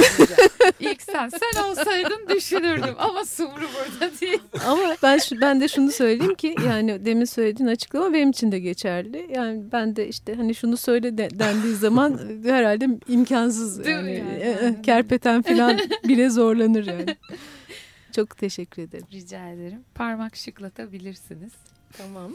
İlk 0.81 1.03
sen. 1.03 1.29
Sen 1.29 1.63
olsaydın 1.65 2.29
düşünürdüm. 2.35 2.95
Ama 2.99 3.25
Subru 3.25 3.67
burada 3.75 4.21
değil. 4.21 4.41
Ama 4.67 4.97
ben 5.03 5.19
şu, 5.19 5.41
ben 5.41 5.61
de 5.61 5.69
şunu 5.69 5.91
söyleyeyim 5.93 6.35
ki 6.35 6.55
yani 6.67 7.05
demin 7.05 7.25
söylediğin 7.25 7.69
açıklama 7.69 8.13
benim 8.13 8.31
için 8.31 8.53
de 8.53 8.59
geçerli. 8.59 9.27
Yani 9.35 9.63
ben 9.73 9.97
de 9.97 10.09
işte 10.09 10.35
hani 10.35 10.55
şunu 10.55 10.77
söyle 10.77 11.19
de- 11.19 11.39
dendiği 11.39 11.75
zaman 11.75 12.21
herhalde 12.45 12.89
imkansız 13.09 13.85
Değil 13.85 13.97
mi 13.97 14.13
yani. 14.13 14.19
yani? 14.19 14.43
E, 14.43 14.67
e, 14.79 14.83
Kerpeten 14.83 15.43
falan 15.43 15.79
bile 16.09 16.31
zorlanır 16.31 16.87
yani. 16.87 17.17
Çok 18.13 18.39
teşekkür 18.39 18.83
ederim. 18.83 19.07
Rica 19.13 19.49
ederim. 19.49 19.85
Parmak 19.95 20.37
şıklatabilirsiniz. 20.37 21.53
Tamam. 21.93 22.33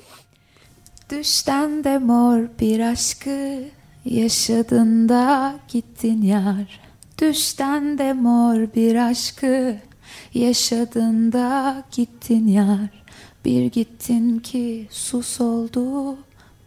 Düşten 1.10 1.84
de 1.84 1.98
mor 1.98 2.48
bir 2.60 2.80
aşkı 2.80 3.64
yaşadın 4.06 5.10
da 5.10 5.56
gittin 5.68 6.22
yar. 6.22 6.82
Düşten 7.22 7.98
de 7.98 8.14
mor 8.14 8.74
bir 8.76 8.96
aşkı 8.96 9.78
yaşadın 10.34 11.32
da 11.32 11.84
gittin 11.91 12.48
yar. 12.48 13.04
Bir 13.46 13.66
gittin 13.66 14.39
ki 14.39 14.88
sus 14.91 15.41
oldu, 15.41 16.18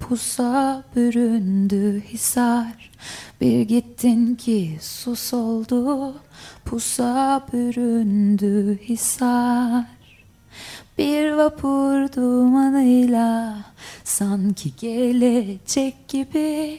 pusa 0.08 0.82
büründü 0.96 2.00
hisar. 2.00 2.90
Bir 3.40 3.60
gittin 3.60 4.34
ki 4.34 4.78
sus 4.80 5.34
oldu, 5.34 6.14
pusa 6.64 7.46
büründü 7.52 8.78
hisar. 8.82 9.84
Bir 10.98 11.32
vapur 11.32 12.12
dumanıyla 12.16 13.56
sanki 14.04 14.72
gelecek 14.76 16.08
gibi 16.08 16.78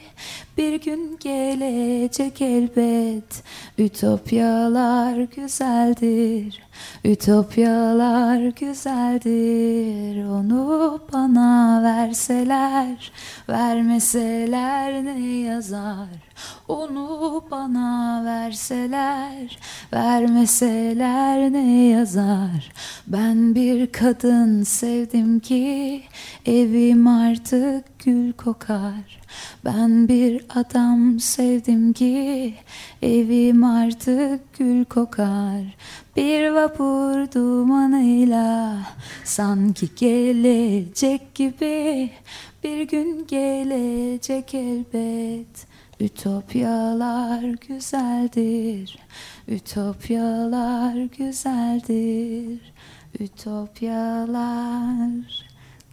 bir 0.58 0.82
gün 0.82 1.18
gelecek 1.20 2.42
elbet. 2.42 3.44
Ütopyalar 3.78 5.18
güzeldir 5.36 6.68
Ütopyalar 7.04 8.40
güzeldir. 8.40 10.26
Onu 10.26 11.00
bana 11.14 11.82
verseler 11.84 13.12
Vermeseler 13.50 15.06
ne 15.06 15.28
yazar? 15.38 16.08
Onu 16.68 17.44
bana 17.52 18.22
verseler 18.26 19.60
Vermeseler 19.94 21.54
ne 21.54 21.88
yazar? 21.88 22.72
Ben 23.08 23.56
bir 23.56 23.92
kadın 23.92 24.64
sevdim 24.64 25.40
ki 25.40 26.02
Evim 26.46 26.97
Evim 26.98 27.08
artık 27.08 28.00
gül 28.00 28.34
kokar. 28.34 29.20
Ben 29.66 30.08
bir 30.08 30.46
adam 30.56 31.20
sevdim 31.20 31.94
ki 31.94 32.54
Evim 33.02 33.64
artık 33.64 34.54
gül 34.58 34.86
kokar. 34.86 35.62
Bir 36.16 36.50
vapur 36.50 37.32
dumanıyla 37.32 38.78
Sanki 39.24 39.90
gelecek 39.96 41.36
gibi. 41.36 42.10
Bir 42.64 42.82
gün 42.82 43.28
gelecek 43.28 44.54
elbet. 44.54 45.68
Ütopyalar 46.00 47.44
güzeldir. 47.68 49.00
Ütopyalar 49.48 50.96
güzeldir. 51.18 52.74
Ütopyalar 53.20 54.88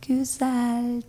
güzeldir. 0.08 1.04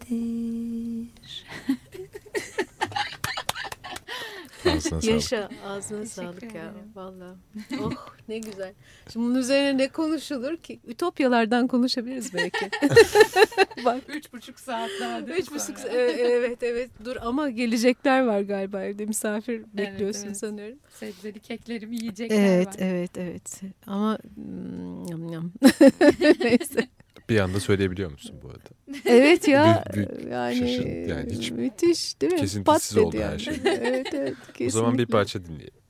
Ağzına. 4.65 5.13
Yaşa 5.13 5.49
ağzına 5.67 6.05
sağlık 6.05 6.55
ya 6.55 6.73
valla. 6.95 7.35
Oh 7.81 8.07
ne 8.27 8.39
güzel. 8.39 8.73
Şimdi 9.13 9.25
bunun 9.25 9.35
üzerine 9.35 9.77
ne 9.77 9.87
konuşulur 9.87 10.57
ki? 10.57 10.79
Ütopyalardan 10.87 11.67
konuşabiliriz 11.67 12.33
belki. 12.33 12.69
Bak 13.85 14.01
Üç 14.07 14.33
buçuk 14.33 14.59
saat 14.59 14.89
daha 15.01 15.19
üç 15.21 15.51
buçuk 15.51 15.79
e- 15.85 15.97
evet 16.19 16.63
evet 16.63 16.89
dur 17.05 17.15
ama 17.21 17.49
gelecekler 17.49 18.25
var 18.25 18.41
galiba 18.41 18.81
evde 18.81 19.05
misafir 19.05 19.63
bekliyorsun 19.73 20.25
evet. 20.25 20.37
sanıyorum. 20.37 20.77
Sebzeli 20.89 21.39
keklerimi 21.39 21.95
yiyecekler 21.95 22.37
Evet 22.37 22.67
var. 22.67 22.75
evet 22.79 23.17
evet 23.17 23.61
ama 23.87 24.17
mm, 24.35 25.05
yam 25.07 25.29
yam. 25.29 25.51
Neyse. 26.39 26.87
Bir 27.29 27.39
anda 27.39 27.59
söyleyebiliyor 27.59 28.11
musun 28.11 28.35
bu 28.43 28.47
arada? 28.47 28.69
Evet 29.05 29.47
ya 29.47 29.83
Büyük- 29.93 30.17
büyük 30.17 30.31
yani, 30.31 30.55
şaşırdım. 30.55 31.07
Yani 31.09 31.31
hiç 31.31 31.51
müthiş 31.51 32.21
değil 32.21 32.33
mi? 32.33 32.39
kesintisiz 32.39 32.95
Pat 32.95 33.05
oldu 33.05 33.17
her 33.17 33.21
yani. 33.21 33.39
şey. 33.39 33.53
evet 33.65 34.07
evet 34.13 34.35
O 34.65 34.69
zaman 34.69 34.93
bir 34.93 34.97
kesinlikle. 34.97 35.05
parça 35.05 35.45
dinleyelim. 35.45 35.81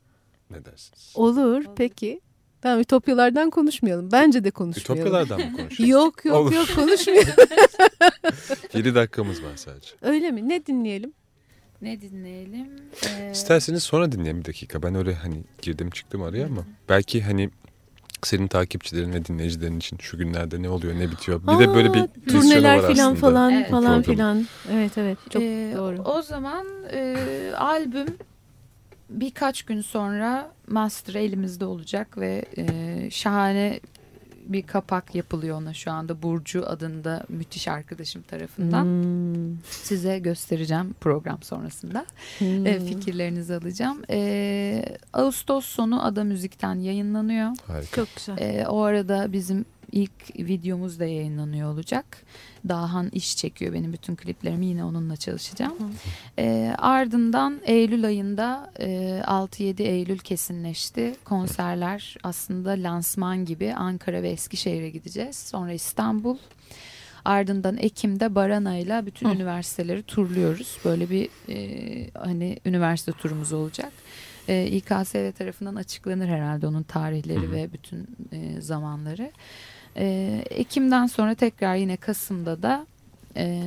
Ne 0.52 0.66
dersiniz? 0.66 1.12
Olur 1.16 1.66
peki. 1.76 2.22
Tamam 2.62 2.80
ütopyalardan 2.80 3.50
konuşmayalım. 3.50 4.12
Bence 4.12 4.44
de 4.44 4.52
konuşmayalım. 4.52 5.08
Ütopyalardan 5.08 5.52
mı 5.52 5.58
konuşalım? 5.58 5.90
Yok 5.92 6.26
yok 6.26 6.36
Olur. 6.36 6.54
yok 6.54 6.68
konuşmayalım. 6.76 7.34
7 8.74 8.96
dakikamız 8.96 9.44
var 9.44 9.56
sadece. 9.56 9.90
Öyle 10.02 10.32
mi? 10.32 10.50
Ne 10.50 10.66
dinleyelim? 10.66 11.14
Ne 11.82 12.02
dinleyelim? 12.02 12.68
Ee, 13.20 13.32
İsterseniz 13.34 13.84
sonra 13.84 14.12
dinleyelim 14.12 14.40
bir 14.40 14.46
dakika. 14.46 14.84
Ben 14.84 14.96
öyle 14.96 15.14
hani 15.16 15.44
girdim 15.62 15.90
çıktım 15.90 16.22
araya 16.22 16.46
ama 16.46 16.66
belki 16.90 17.22
hani 17.22 17.50
senin 18.24 18.48
takipçilerin 18.48 19.14
ve 19.14 19.26
dinleyicilerin 19.26 19.78
için 19.78 19.98
şu 20.02 20.18
günlerde 20.18 20.62
ne 20.62 20.70
oluyor 20.70 20.96
ne 21.00 21.12
bitiyor. 21.12 21.42
Bir 21.44 21.60
de 21.60 21.74
böyle 21.74 21.94
bir 21.94 22.00
Aa, 22.00 22.08
misyonu 22.26 22.42
turneler 22.44 22.78
var 22.78 22.92
filan 22.94 23.12
aslında. 23.12 23.20
falan 23.32 23.54
Evet. 23.54 23.70
falan 23.72 24.02
filan. 24.02 24.46
Evet 24.72 24.98
evet 24.98 25.18
çok 25.30 25.42
Ee, 25.42 25.74
doğru. 25.78 26.02
O 26.02 26.22
zaman 26.22 26.66
e, 26.92 27.16
albüm 27.58 28.08
birkaç 29.10 29.64
gün 29.64 29.82
sonra 29.82 30.52
master 30.68 31.14
elimizde 31.14 31.66
olacak 31.66 32.18
ve 32.18 32.46
e, 32.58 33.08
şahane 33.12 33.80
bir 34.46 34.68
kapak 34.68 35.16
yapılıyor 35.16 35.58
ona 35.58 35.74
şu 35.74 35.92
anda 35.92 36.22
Burcu 36.22 36.70
adında 36.70 37.24
müthiş 37.30 37.68
arkadaşım 37.68 38.22
tarafından. 38.22 38.84
Hmm. 38.84 39.58
Size 39.70 40.20
göstereceğim 40.20 40.96
program 41.02 41.44
sonrasında. 41.44 42.06
Hmm. 42.40 42.68
E, 42.68 42.80
fikirlerinizi 42.80 43.56
alacağım. 43.56 44.02
E, 44.10 44.98
Ağustos 45.14 45.66
sonu 45.66 46.06
Ada 46.06 46.24
Müzik'ten 46.24 46.76
yayınlanıyor. 46.76 47.52
Harika. 47.68 47.96
Çok 47.96 48.16
güzel. 48.16 48.38
E, 48.38 48.68
o 48.68 48.82
arada 48.82 49.34
bizim 49.34 49.66
ilk 49.96 50.36
videomuz 50.40 51.00
da 51.00 51.06
yayınlanıyor 51.06 51.74
olacak. 51.74 52.06
Dahan 52.68 53.10
iş 53.10 53.38
çekiyor 53.38 53.74
benim 53.74 53.94
bütün 53.94 54.16
kliplerimi 54.16 54.66
yine 54.66 54.84
onunla 54.84 55.16
çalışacağım. 55.16 55.74
E, 56.40 56.76
ardından 56.78 57.62
Eylül 57.66 58.06
ayında 58.06 58.72
e, 58.80 58.88
6-7 59.26 59.82
Eylül 59.82 60.18
kesinleşti. 60.18 61.16
Konserler 61.26 62.18
aslında 62.24 62.70
lansman 62.70 63.46
gibi 63.46 63.74
Ankara 63.74 64.24
ve 64.24 64.30
Eskişehir'e 64.30 64.90
gideceğiz. 64.90 65.36
Sonra 65.36 65.74
İstanbul. 65.74 66.38
Ardından 67.26 67.78
Ekim'de 67.78 68.36
Barana'yla 68.36 69.06
bütün 69.06 69.30
Hı. 69.30 69.34
üniversiteleri 69.34 70.04
turluyoruz. 70.04 70.78
Böyle 70.86 71.10
bir 71.10 71.30
e, 71.50 72.10
hani 72.14 72.60
üniversite 72.66 73.12
turumuz 73.12 73.54
olacak. 73.54 73.92
E, 74.48 74.68
İKSV 74.68 75.32
tarafından 75.32 75.76
açıklanır 75.76 76.28
herhalde 76.28 76.68
onun 76.68 76.84
tarihleri 76.84 77.48
Hı 77.48 77.52
ve 77.52 77.74
bütün 77.74 78.08
e, 78.32 78.62
zamanları. 78.62 79.32
E, 79.98 80.44
Ekim'den 80.50 81.06
sonra 81.08 81.36
tekrar 81.36 81.76
yine 81.76 81.98
Kasım'da 81.98 82.62
da 82.62 82.88
e, 83.38 83.64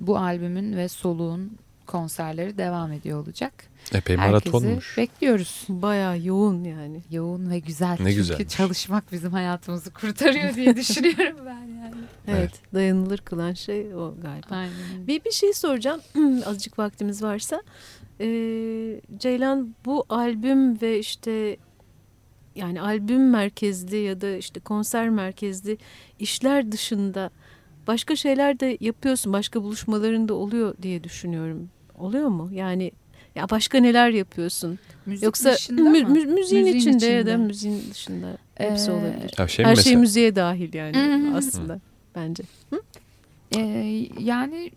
bu, 0.00 0.18
albümün 0.18 0.76
ve 0.76 0.88
soluğun 0.88 1.52
konserleri 1.86 2.58
devam 2.58 2.92
ediyor 2.92 3.22
olacak. 3.22 3.52
Epey 3.94 4.16
Herkesi 4.16 4.50
maratonmuş. 4.52 4.98
bekliyoruz. 4.98 5.64
Bayağı 5.68 6.20
yoğun 6.20 6.64
yani. 6.64 7.02
Yoğun 7.10 7.50
ve 7.50 7.58
güzel. 7.58 7.90
Ne 7.90 7.96
Çünkü 7.96 8.14
güzelmiş. 8.14 8.48
çalışmak 8.56 9.12
bizim 9.12 9.32
hayatımızı 9.32 9.90
kurtarıyor 9.92 10.54
diye 10.54 10.76
düşünüyorum 10.76 11.38
ben 11.46 11.52
yani. 11.60 11.94
Evet, 12.28 12.38
Evet. 12.38 12.60
dayanılır 12.74 13.18
kılan 13.18 13.52
şey 13.52 13.94
o 13.94 14.14
galiba. 14.22 14.46
Aynen. 14.50 15.06
Bir 15.06 15.24
bir 15.24 15.30
şey 15.30 15.52
soracağım 15.52 16.00
azıcık 16.46 16.78
vaktimiz 16.78 17.22
varsa. 17.22 17.62
Ee, 18.20 19.00
Ceylan 19.18 19.74
bu 19.84 20.04
albüm 20.08 20.80
ve 20.80 20.98
işte 20.98 21.56
yani 22.54 22.80
albüm 22.80 23.30
merkezli 23.30 23.96
ya 23.96 24.20
da 24.20 24.36
işte 24.36 24.60
konser 24.60 25.08
merkezli 25.10 25.78
işler 26.18 26.72
dışında 26.72 27.30
başka 27.86 28.16
şeyler 28.16 28.60
de 28.60 28.76
yapıyorsun. 28.80 29.32
Başka 29.32 29.62
buluşmaların 29.62 30.28
da 30.28 30.34
oluyor 30.34 30.74
diye 30.82 31.04
düşünüyorum. 31.04 31.70
Oluyor 31.98 32.28
mu? 32.28 32.50
Yani 32.52 32.92
ya 33.34 33.50
başka 33.50 33.78
neler 33.78 34.10
yapıyorsun? 34.10 34.78
Müzik 35.06 35.24
Yoksa 35.24 35.52
dışında 35.52 35.90
mü- 35.90 36.04
mü- 36.04 36.08
müziğin, 36.08 36.34
Müziğin 36.34 36.66
içinde, 36.66 37.06
ya 37.06 37.20
içinde. 37.20 37.32
da 37.32 37.36
müziğin 37.38 37.82
dışında 37.90 38.38
hepsi 38.54 38.90
Ee, 38.90 38.94
olabilir. 38.94 39.30
Ya 39.38 39.48
şey 39.48 39.64
Her 39.64 39.70
mesela? 39.72 39.82
şey 39.84 39.96
müziğe 39.96 40.36
dahil 40.36 40.74
yani 40.74 40.96
Hı 40.96 41.14
hı. 41.14 41.36
aslında 41.36 41.80
bence. 42.14 42.42
Ee, 43.56 43.58
yani 44.20 44.70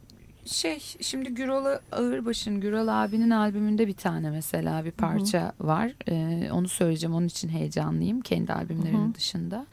şey 0.46 0.80
şimdi 1.02 1.30
Gürol 1.34 1.66
Ağırbaş'ın 1.92 2.60
Gürol 2.62 2.88
abinin 2.88 3.30
albümünde 3.30 3.88
bir 3.88 3.94
tane 3.94 4.30
mesela 4.30 4.86
bir 4.86 4.92
parça 4.92 5.54
var. 5.60 5.92
Ee, 6.10 6.50
onu 6.52 6.68
söyleyeceğim 6.68 7.16
onun 7.16 7.28
için 7.28 7.50
heyecanlıyım 7.50 8.22
kendi 8.22 8.54
albümlerinin 8.54 9.14
dışında. 9.14 9.66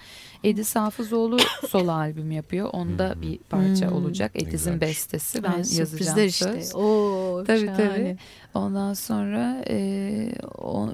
Edis 0.45 0.77
Hafızoğlu 0.77 1.39
solo 1.68 1.93
albüm 1.93 2.31
yapıyor. 2.31 2.68
Onda 2.73 3.14
bir 3.23 3.39
parça 3.39 3.89
Hmm. 3.91 3.97
olacak. 3.97 4.33
Güzelmiş. 4.51 4.81
bestesi. 4.81 5.43
Ben 5.43 5.51
Ay, 5.53 5.57
yazacağım 5.59 5.89
sürprizler 5.89 6.29
söz. 6.29 6.64
işte. 6.64 6.77
Oo, 6.79 7.45
Tabii 7.47 7.66
şahane. 7.66 7.89
tabii. 7.89 8.16
Ondan 8.55 8.95
sonra 8.95 9.62
e, 9.68 10.33
o- 10.59 10.91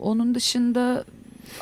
onun 0.00 0.34
dışında 0.34 1.04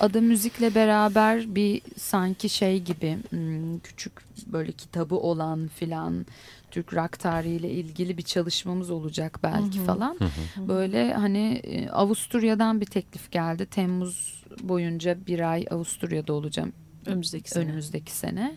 Ada 0.00 0.20
Müzik'le 0.20 0.74
beraber 0.74 1.54
bir 1.54 1.82
sanki 1.96 2.48
şey 2.48 2.82
gibi 2.82 3.18
hmm, 3.30 3.78
küçük 3.78 4.12
böyle 4.46 4.72
kitabı 4.72 5.14
olan 5.14 5.68
filan 5.68 6.26
Türk 6.70 6.94
rock 6.94 7.18
tarihiyle 7.18 7.70
ilgili 7.70 8.18
bir 8.18 8.22
çalışmamız 8.22 8.90
olacak 8.90 9.38
belki 9.42 9.78
Hı 9.78 9.82
hı. 9.82 9.86
falan. 9.86 10.16
Hı 10.18 10.24
hı. 10.24 10.68
Böyle 10.68 11.12
hani 11.14 11.60
e, 11.64 11.88
Avusturya'dan 11.90 12.80
bir 12.80 12.86
teklif 12.86 13.30
geldi. 13.30 13.66
Temmuz 13.66 14.44
boyunca 14.62 15.26
bir 15.26 15.50
ay 15.52 15.66
Avusturya'da 15.70 16.32
olacağım 16.32 16.72
Önümüzdeki 17.06 17.50
sene. 17.50 17.64
önümüzdeki 17.64 18.12
sene. 18.12 18.56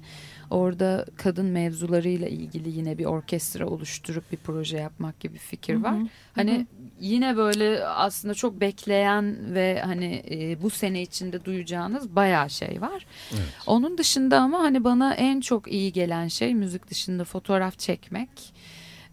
Orada 0.50 1.06
kadın 1.16 1.46
mevzularıyla 1.46 2.28
ilgili 2.28 2.78
yine 2.78 2.98
bir 2.98 3.06
orkestra 3.06 3.68
oluşturup 3.68 4.32
bir 4.32 4.38
proje 4.38 4.78
yapmak 4.78 5.20
gibi 5.20 5.34
bir 5.34 5.40
fikir 5.40 5.76
var. 5.76 5.94
Hı 5.94 6.02
hı. 6.02 6.08
Hani 6.36 6.68
yine 7.02 7.38
böyle 7.38 7.86
aslında 7.86 8.34
çok 8.34 8.62
bekleyen 8.62 9.54
ve 9.56 9.82
hani 9.86 10.24
e, 10.32 10.62
bu 10.62 10.70
sene 10.70 11.02
içinde 11.02 11.46
duyacağınız 11.46 12.16
bayağı 12.16 12.50
şey 12.50 12.82
var. 12.82 13.06
Evet. 13.32 13.44
Onun 13.68 13.98
dışında 13.98 14.40
ama 14.40 14.60
hani 14.60 14.84
bana 14.84 15.14
en 15.14 15.42
çok 15.42 15.72
iyi 15.72 15.94
gelen 15.94 16.28
şey 16.28 16.56
müzik 16.56 16.90
dışında 16.90 17.24
fotoğraf 17.24 17.80
çekmek. 17.80 18.30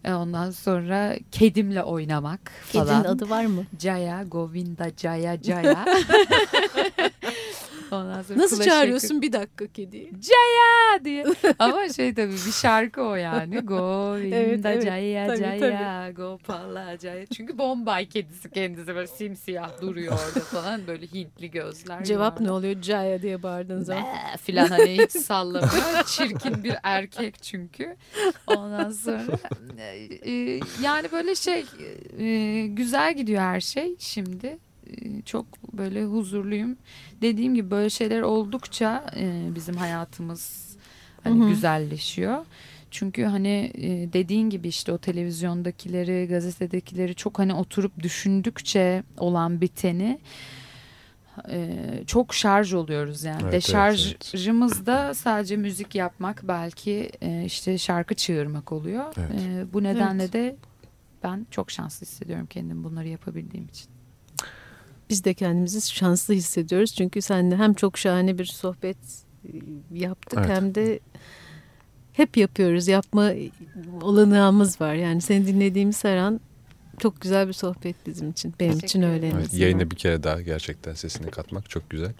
E, 0.03 0.13
Ondan 0.13 0.51
sonra 0.51 1.15
kedimle 1.31 1.83
oynamak 1.83 2.51
falan. 2.65 2.85
Kedinin 2.87 3.15
adı 3.15 3.29
var 3.29 3.45
mı? 3.45 3.65
Jaya, 3.79 4.23
Govinda, 4.23 4.87
Jaya, 4.97 5.43
Jaya. 5.43 5.85
Ondan 7.91 8.21
sonra 8.21 8.39
Nasıl 8.39 8.55
kulaş 8.55 8.67
çağırıyorsun 8.67 9.21
bir 9.21 9.31
dakika 9.33 9.67
kediyi? 9.67 10.11
Jaya 10.21 11.05
diye. 11.05 11.25
Ama 11.59 11.89
şey 11.89 12.13
tabii 12.13 12.31
bir 12.31 12.51
şarkı 12.51 13.01
o 13.01 13.15
yani. 13.15 13.59
Govinda 13.65 14.35
Evet, 14.35 14.65
evet. 14.65 14.83
Jaya 14.83 15.27
Tabii, 15.27 16.13
Gopala 16.15 16.97
Jaya. 16.97 17.25
Çünkü 17.25 17.57
Bombay 17.57 18.09
kedisi 18.09 18.51
kendisi 18.51 18.95
böyle 18.95 19.07
simsiyah 19.07 19.81
duruyor 19.81 20.13
orada 20.13 20.39
falan. 20.45 20.87
Böyle 20.87 21.05
Hintli 21.05 21.51
gözler. 21.51 22.03
Cevap 22.03 22.39
ne 22.39 22.45
yuvarlak. 22.45 22.63
oluyor? 22.63 22.81
Caya 22.81 23.21
diye 23.21 23.43
bağırdığın 23.43 23.81
zaman. 23.81 24.05
Filan 24.41 24.67
hani 24.67 24.97
hiç 24.97 25.11
sallamıyor. 25.11 26.03
Çirkin 26.05 26.63
bir 26.63 26.75
erkek 26.83 27.43
çünkü. 27.43 27.95
Ondan 28.47 28.91
sonra 28.91 29.23
e, 30.25 30.31
yani 30.83 31.11
böyle 31.11 31.35
şey 31.35 31.65
e, 32.19 32.67
güzel 32.67 33.15
gidiyor 33.17 33.41
her 33.41 33.61
şey 33.61 33.95
şimdi. 33.99 34.59
E, 35.01 35.21
Çok 35.21 35.73
böyle 35.73 36.05
huzurluyum. 36.05 36.77
Dediğim 37.21 37.55
gibi 37.55 37.71
böyle 37.71 37.89
şeyler 37.89 38.21
oldukça 38.21 39.05
e, 39.15 39.55
bizim 39.55 39.75
hayatımız 39.75 40.75
hani 41.23 41.41
Hı 41.41 41.45
hı. 41.45 41.49
güzelleşiyor. 41.49 42.45
Çünkü 42.91 43.23
hani 43.23 43.71
e, 43.75 44.13
dediğin 44.13 44.49
gibi 44.49 44.67
işte 44.67 44.91
o 44.91 44.97
televizyondakileri, 44.97 46.27
gazetedekileri 46.27 47.15
çok 47.15 47.39
hani 47.39 47.53
oturup 47.53 47.99
düşündükçe 48.03 49.03
olan 49.17 49.61
biteni 49.61 50.19
çok 52.07 52.33
şarj 52.33 52.73
oluyoruz 52.73 53.23
yani. 53.23 53.41
Evet, 53.41 53.53
evet, 53.53 53.53
Deşarjımız 53.53 54.85
da 54.85 55.13
sadece 55.13 55.57
müzik 55.57 55.95
yapmak 55.95 56.41
belki 56.43 57.11
işte 57.45 57.77
şarkı 57.77 58.15
çığırmak 58.15 58.71
oluyor. 58.71 59.13
Evet. 59.17 59.73
Bu 59.73 59.83
nedenle 59.83 60.33
de 60.33 60.55
ben 61.23 61.47
çok 61.51 61.71
şanslı 61.71 62.05
hissediyorum 62.05 62.47
kendimi 62.49 62.83
bunları 62.83 63.07
yapabildiğim 63.07 63.67
için. 63.67 63.87
Biz 65.09 65.23
de 65.23 65.33
kendimizi 65.33 65.81
şanslı 65.91 66.33
hissediyoruz. 66.33 66.95
Çünkü 66.95 67.21
seninle 67.21 67.55
hem 67.55 67.73
çok 67.73 67.97
şahane 67.97 68.37
bir 68.37 68.45
sohbet 68.45 68.97
e, 69.45 69.49
yaptık 69.91 70.39
Evet. 70.41 70.49
hem 70.49 70.75
de 70.75 70.99
hep 72.13 72.37
yapıyoruz. 72.37 72.87
Yapma 72.87 73.31
olanağımız 74.01 74.81
var. 74.81 74.93
Yani 74.93 75.21
seni 75.21 75.47
dinlediğimiz 75.47 76.03
her 76.03 76.17
an 76.17 76.39
çok 76.99 77.21
güzel 77.21 77.47
bir 77.47 77.53
sohbet 77.53 77.95
bizim 78.07 78.29
için. 78.29 78.53
Benim 78.59 78.71
Teşekkür 78.71 78.87
için 78.87 79.01
öyle. 79.01 79.27
Evet, 79.35 79.53
yayına 79.53 79.91
bir 79.91 79.95
kere 79.95 80.23
daha 80.23 80.41
gerçekten 80.41 80.93
sesini 80.93 81.31
katmak 81.31 81.69
çok 81.69 81.89
güzel. 81.89 82.13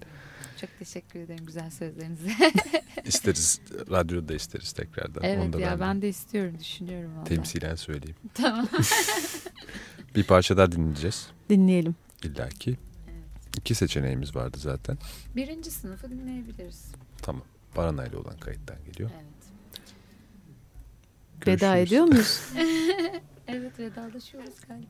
Çok 0.61 0.69
teşekkür 0.79 1.19
ederim 1.19 1.45
güzel 1.45 1.69
sözlerinize. 1.71 2.29
İsteriz, 3.05 3.61
radyoda 3.91 4.33
isteriz 4.33 4.71
tekrardan. 4.71 5.23
Onu 5.23 5.27
evet 5.29 5.53
da 5.53 5.59
ya 5.59 5.71
ben, 5.71 5.79
ben 5.79 6.01
de 6.01 6.09
istiyorum 6.09 6.57
düşünüyorum 6.59 7.11
valla. 7.17 7.23
temsilen 7.23 7.75
söyleyeyim. 7.75 8.15
Tamam. 8.33 8.67
Bir 10.15 10.23
parça 10.23 10.57
daha 10.57 10.71
dinleyeceğiz. 10.71 11.27
Dinleyelim. 11.49 11.95
İlla 12.23 12.49
ki. 12.49 12.77
İki 13.57 13.75
seçeneğimiz 13.75 14.35
vardı 14.35 14.57
zaten. 14.59 14.97
Birinci 15.35 15.71
sınıfı 15.71 16.11
dinleyebiliriz. 16.11 16.91
Tamam. 17.21 17.43
Paranayla 17.73 18.19
olan 18.19 18.37
kayıttan 18.37 18.77
geliyor. 18.85 19.09
Evet. 19.13 19.25
Veda 21.47 21.77
ediyor 21.77 22.05
muyuz? 22.05 22.41
Evet 23.51 23.79
vedalaşıyoruz 23.79 24.53
galiba. 24.67 24.85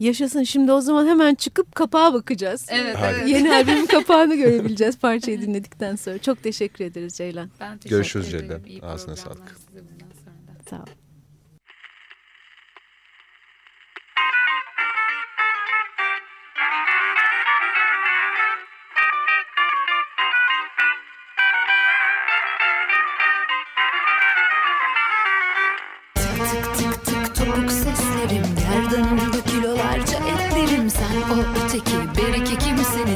Yaşasın. 0.00 0.42
Şimdi 0.42 0.72
o 0.72 0.80
zaman 0.80 1.06
hemen 1.06 1.34
çıkıp 1.34 1.74
kapağa 1.74 2.14
bakacağız. 2.14 2.66
Evet 2.70 2.96
evet. 3.04 3.28
Yeni 3.28 3.52
albümün 3.54 3.86
kapağını 3.96 4.36
görebileceğiz 4.36 4.98
parçayı 4.98 5.40
dinledikten 5.40 5.96
sonra. 5.96 6.18
Çok 6.18 6.42
teşekkür 6.42 6.84
ederiz 6.84 7.14
Ceylan. 7.14 7.50
Ben 7.60 7.78
teşekkür 7.78 7.96
Görüşürüz 7.96 8.28
ederim. 8.34 8.48
Ceylan. 8.48 8.64
İyi 8.64 8.82
Ağzına 8.82 9.16
sağlık. 9.16 9.56
size 9.68 9.80
bundan 9.80 10.12
sonra 10.24 10.58
da. 10.58 10.70
Sağ 10.70 10.82
ol. 10.82 10.86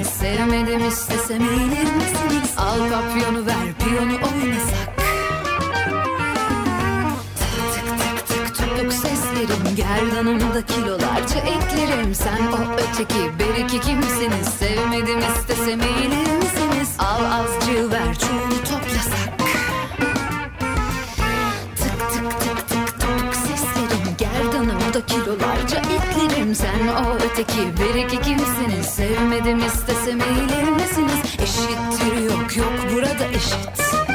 Sevmedim 0.06 0.88
istesem 0.88 1.42
eğilir 1.42 1.94
misiniz? 1.94 2.54
Al 2.56 2.78
papyonu 2.78 3.46
ver 3.46 3.74
piyonu 3.78 4.14
oynasak. 4.14 4.96
Tık 7.38 7.74
tık 7.74 7.98
tık 7.98 8.56
tık 8.56 8.56
topuk 8.76 8.92
seslerim. 8.92 9.76
Gerdanımda 9.76 10.66
kilolarca 10.66 11.38
etlerim 11.40 12.14
Sen 12.14 12.46
o 12.52 12.58
öteki 12.72 13.30
bir 13.38 13.64
iki 13.64 13.80
kimsiniz? 13.80 14.48
Sevmedim 14.58 15.18
istesem 15.18 15.80
eğilir 15.80 16.36
misiniz? 16.36 16.96
Al 16.98 17.24
azıcığı 17.24 17.90
ver 17.92 18.18
çoğunu 18.18 18.58
toplasak 18.64 19.38
Tık 21.76 22.10
tık 22.10 22.40
tık 22.40 22.68
tık 22.68 23.00
tık 23.00 23.34
seslerim. 23.34 24.16
Gerdanımda 24.18 25.06
kilolarca 25.06 25.45
Sen 26.56 26.88
o 26.88 27.14
öteki. 27.14 27.60
Bir 27.76 27.94
iki 27.94 28.20
kimsiniz 28.22 28.86
Sevmedim 28.86 29.58
istesem 29.58 30.20
eğilir 30.20 30.70
misiniz 30.70 31.36
Eşittir 31.42 32.30
yok 32.30 32.56
yok 32.56 32.72
burada 32.92 33.24
eşit 33.24 34.05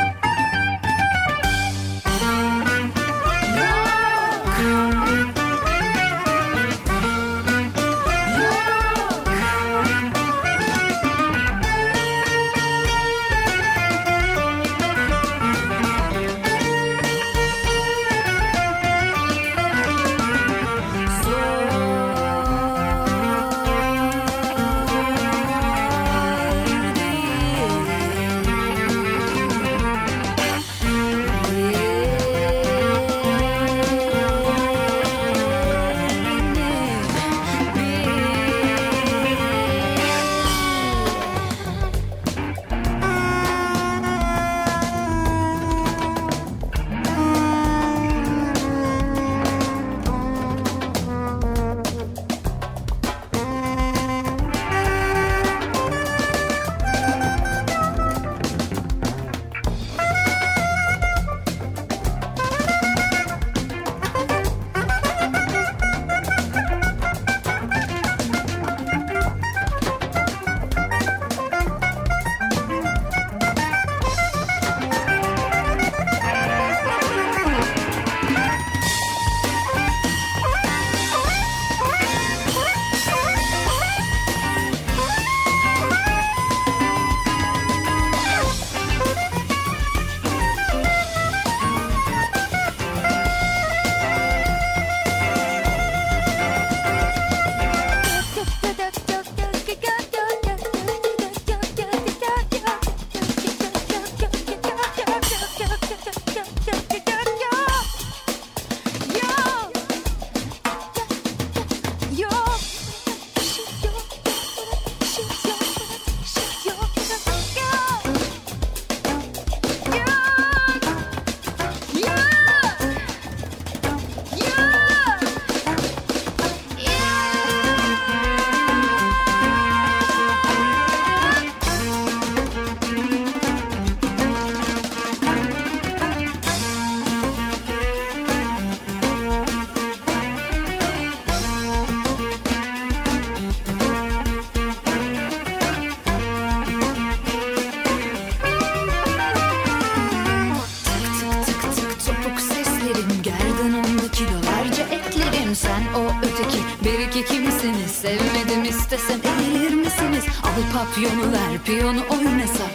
papyonu 160.81 161.31
ver 161.31 161.63
piyonu 161.65 162.01
oynasak 162.09 162.73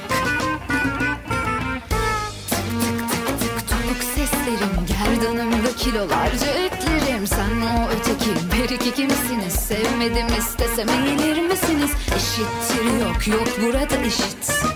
Tık 2.51 2.69
tık 3.01 3.41
tık 3.41 3.69
topuk 3.69 4.03
seslerim 4.15 4.87
Gerdanımda 4.87 5.77
kilolarca 5.77 6.47
eklerim 6.47 7.27
Sen 7.27 7.61
o 7.61 7.89
öteki 7.91 8.31
bir 8.53 8.75
iki 8.75 8.95
kimsiniz 8.95 9.53
Sevmedim 9.53 10.27
istesem 10.39 10.89
eğilir 10.89 11.41
misiniz 11.41 11.91
Eşittir 12.17 13.01
yok 13.01 13.29
yok 13.29 13.49
burada 13.63 13.97
eşit 14.07 14.76